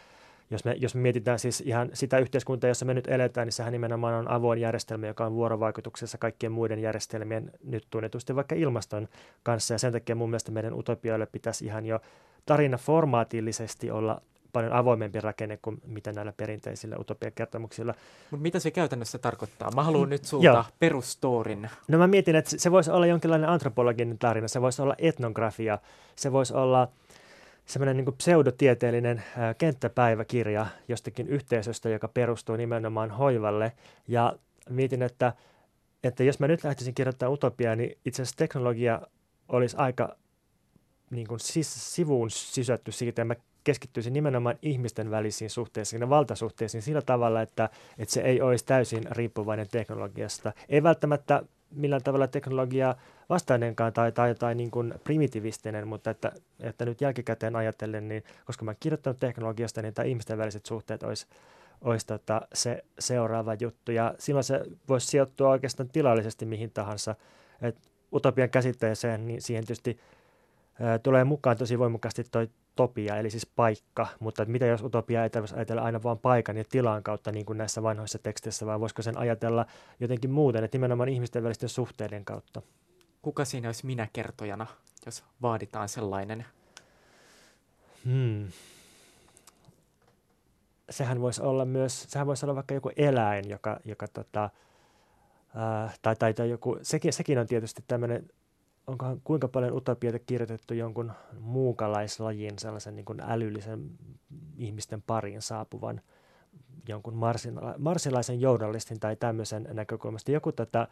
[0.53, 3.73] jos me, jos me mietitään siis ihan sitä yhteiskuntaa, jossa me nyt eletään, niin sehän
[3.73, 9.07] nimenomaan on avoin järjestelmä, joka on vuorovaikutuksessa kaikkien muiden järjestelmien nyt tunnetusti vaikka ilmaston
[9.43, 9.73] kanssa.
[9.73, 11.99] Ja sen takia mun mielestä meidän utopioille pitäisi ihan jo
[12.45, 14.21] tarinaformaatillisesti olla
[14.53, 17.93] paljon avoimempi rakenne kuin mitä näillä perinteisillä utopiakertomuksilla.
[18.31, 19.71] Mutta mitä se käytännössä tarkoittaa?
[19.75, 21.69] Mä haluan nyt sulta perustoorin.
[21.87, 25.77] No mä mietin, että se voisi olla jonkinlainen antropologinen tarina, se voisi olla etnografia,
[26.15, 26.87] se voisi olla
[27.65, 29.23] semmoinen niin pseudotieteellinen
[29.57, 33.71] kenttäpäiväkirja jostakin yhteisöstä, joka perustuu nimenomaan hoivalle.
[34.07, 34.35] Ja
[34.69, 35.33] mietin, että,
[36.03, 39.01] että jos mä nyt lähtisin kirjoittamaan utopiaa, niin itse asiassa teknologia
[39.49, 40.15] olisi aika
[41.09, 46.81] niin kuin sis, sivuun sysätty siitä, ja mä keskittyisin nimenomaan ihmisten välisiin suhteisiin ja valtasuhteisiin
[46.81, 50.53] sillä tavalla, että, että se ei olisi täysin riippuvainen teknologiasta.
[50.69, 51.43] Ei välttämättä
[51.75, 52.95] millään tavalla teknologiaa
[53.29, 58.65] vastainenkaan tai, tai, tai niin kuin primitivistinen, mutta että, että nyt jälkikäteen ajatellen, niin koska
[58.65, 61.27] mä oon kirjoittanut teknologiasta, niin tämä ihmisten väliset suhteet olisi,
[61.81, 63.91] olisi tota se seuraava juttu.
[63.91, 67.15] Ja silloin se voisi sijoittua oikeastaan tilallisesti mihin tahansa.
[67.61, 67.77] Et
[68.13, 69.99] utopian käsitteeseen, niin siihen tietysti
[70.79, 75.29] ää, tulee mukaan tosi voimakkaasti toi topia, eli siis paikka, mutta mitä jos utopia ei
[75.29, 79.01] tarvitsisi ajatella aina vain paikan ja tilan kautta, niin kuin näissä vanhoissa teksteissä, vai voisiko
[79.01, 79.65] sen ajatella
[79.99, 82.61] jotenkin muuten, että nimenomaan ihmisten välisten suhteiden kautta?
[83.21, 84.67] Kuka siinä olisi minä kertojana,
[85.05, 86.45] jos vaaditaan sellainen?
[88.05, 88.47] Hmm.
[90.89, 96.15] Sehän voisi olla myös, sehän voisi olla vaikka joku eläin, joka, joka tota, äh, tai,
[96.15, 98.29] tai, tai joku, sekin, sekin on tietysti tämmöinen
[98.87, 103.89] onkohan kuinka paljon utopioita kirjoitettu jonkun muukalaislajin, sellaisen niin kuin älyllisen
[104.57, 106.01] ihmisten pariin saapuvan
[106.87, 110.31] jonkun marsila- marsilaisen journalistin tai tämmöisen näkökulmasta.
[110.31, 110.87] Joku tätä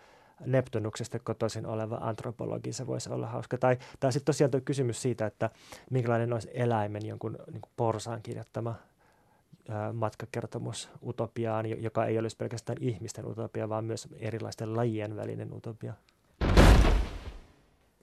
[0.46, 3.58] Neptunuksesta kotoisin oleva antropologi, se voisi olla hauska.
[3.58, 5.50] Tai, tai sitten tosiaan tuo kysymys siitä, että
[5.90, 8.76] minkälainen olisi eläimen jonkun niin kuin porsaan kirjoittama
[9.94, 15.94] matkakertomus utopiaan, joka ei olisi pelkästään ihmisten utopia, vaan myös erilaisten lajien välinen utopia.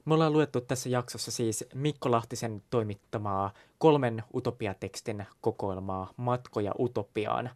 [0.08, 7.50] Me ollaan luettu tässä jaksossa siis Mikko Lahtisen toimittamaa kolmen utopiatekstin kokoelmaa Matkoja utopiaan.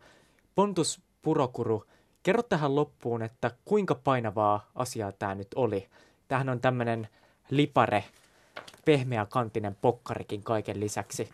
[0.54, 1.84] Pontus Purokuru,
[2.22, 5.88] kerro tähän loppuun, että kuinka painavaa asiaa tämä nyt oli.
[6.28, 7.08] Tähän on tämmöinen
[7.50, 8.04] lipare,
[8.84, 11.28] pehmeä kantinen pokkarikin kaiken lisäksi.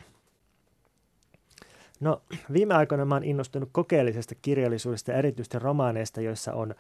[2.01, 6.75] No viime aikoina mä oon innostunut kokeellisesta kirjallisuudesta ja erityisesti romaaneista, joissa on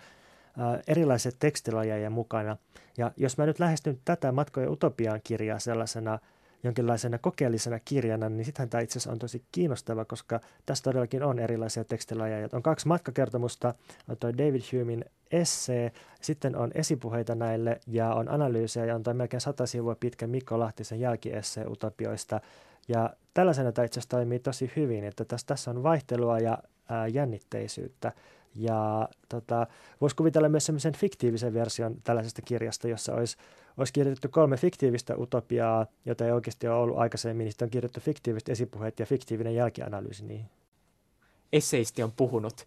[0.86, 2.56] erilaisia tekstilajeja mukana.
[2.98, 6.18] Ja jos mä nyt lähestyn tätä Matkoja utopiaan kirjaa sellaisena
[6.62, 11.38] jonkinlaisena kokeellisena kirjana, niin sittenhän tämä itse asiassa on tosi kiinnostava, koska tässä todellakin on
[11.38, 12.48] erilaisia tekstilajeja.
[12.52, 13.74] On kaksi matkakertomusta,
[14.08, 19.14] on tuo David Humein essee, sitten on esipuheita näille ja on analyysejä ja on tuo
[19.14, 22.40] melkein sata sivua pitkä Mikko Lahtisen jälkiessee utopioista.
[22.88, 27.06] Ja tällaisena tämä itse asiassa toimii tosi hyvin, että tässä, tässä on vaihtelua ja ää,
[27.06, 28.12] jännitteisyyttä.
[28.58, 29.66] Ja tota,
[30.00, 33.36] voisi kuvitella myös sellaisen fiktiivisen version tällaisesta kirjasta, jossa olisi,
[33.76, 37.44] olisi kirjoitettu kolme fiktiivistä utopiaa, jota ei oikeasti ole ollut aikaisemmin.
[37.44, 40.50] Niistä on kirjoitettu fiktiiviset esipuheet ja fiktiivinen jälkianalyysi niihin.
[41.52, 42.66] Esseisti on puhunut.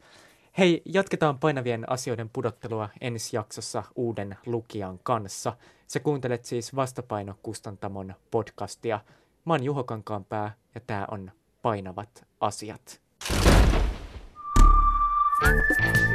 [0.57, 5.57] Hei, jatketaan painavien asioiden pudottelua ensi jaksossa uuden lukijan kanssa.
[5.87, 8.99] Sä kuuntelet siis Vastapaino Kustantamon podcastia.
[9.45, 11.31] Mä oon Juho Kankaanpää ja tää on
[11.61, 13.00] Painavat asiat.
[15.41, 16.10] Thank you.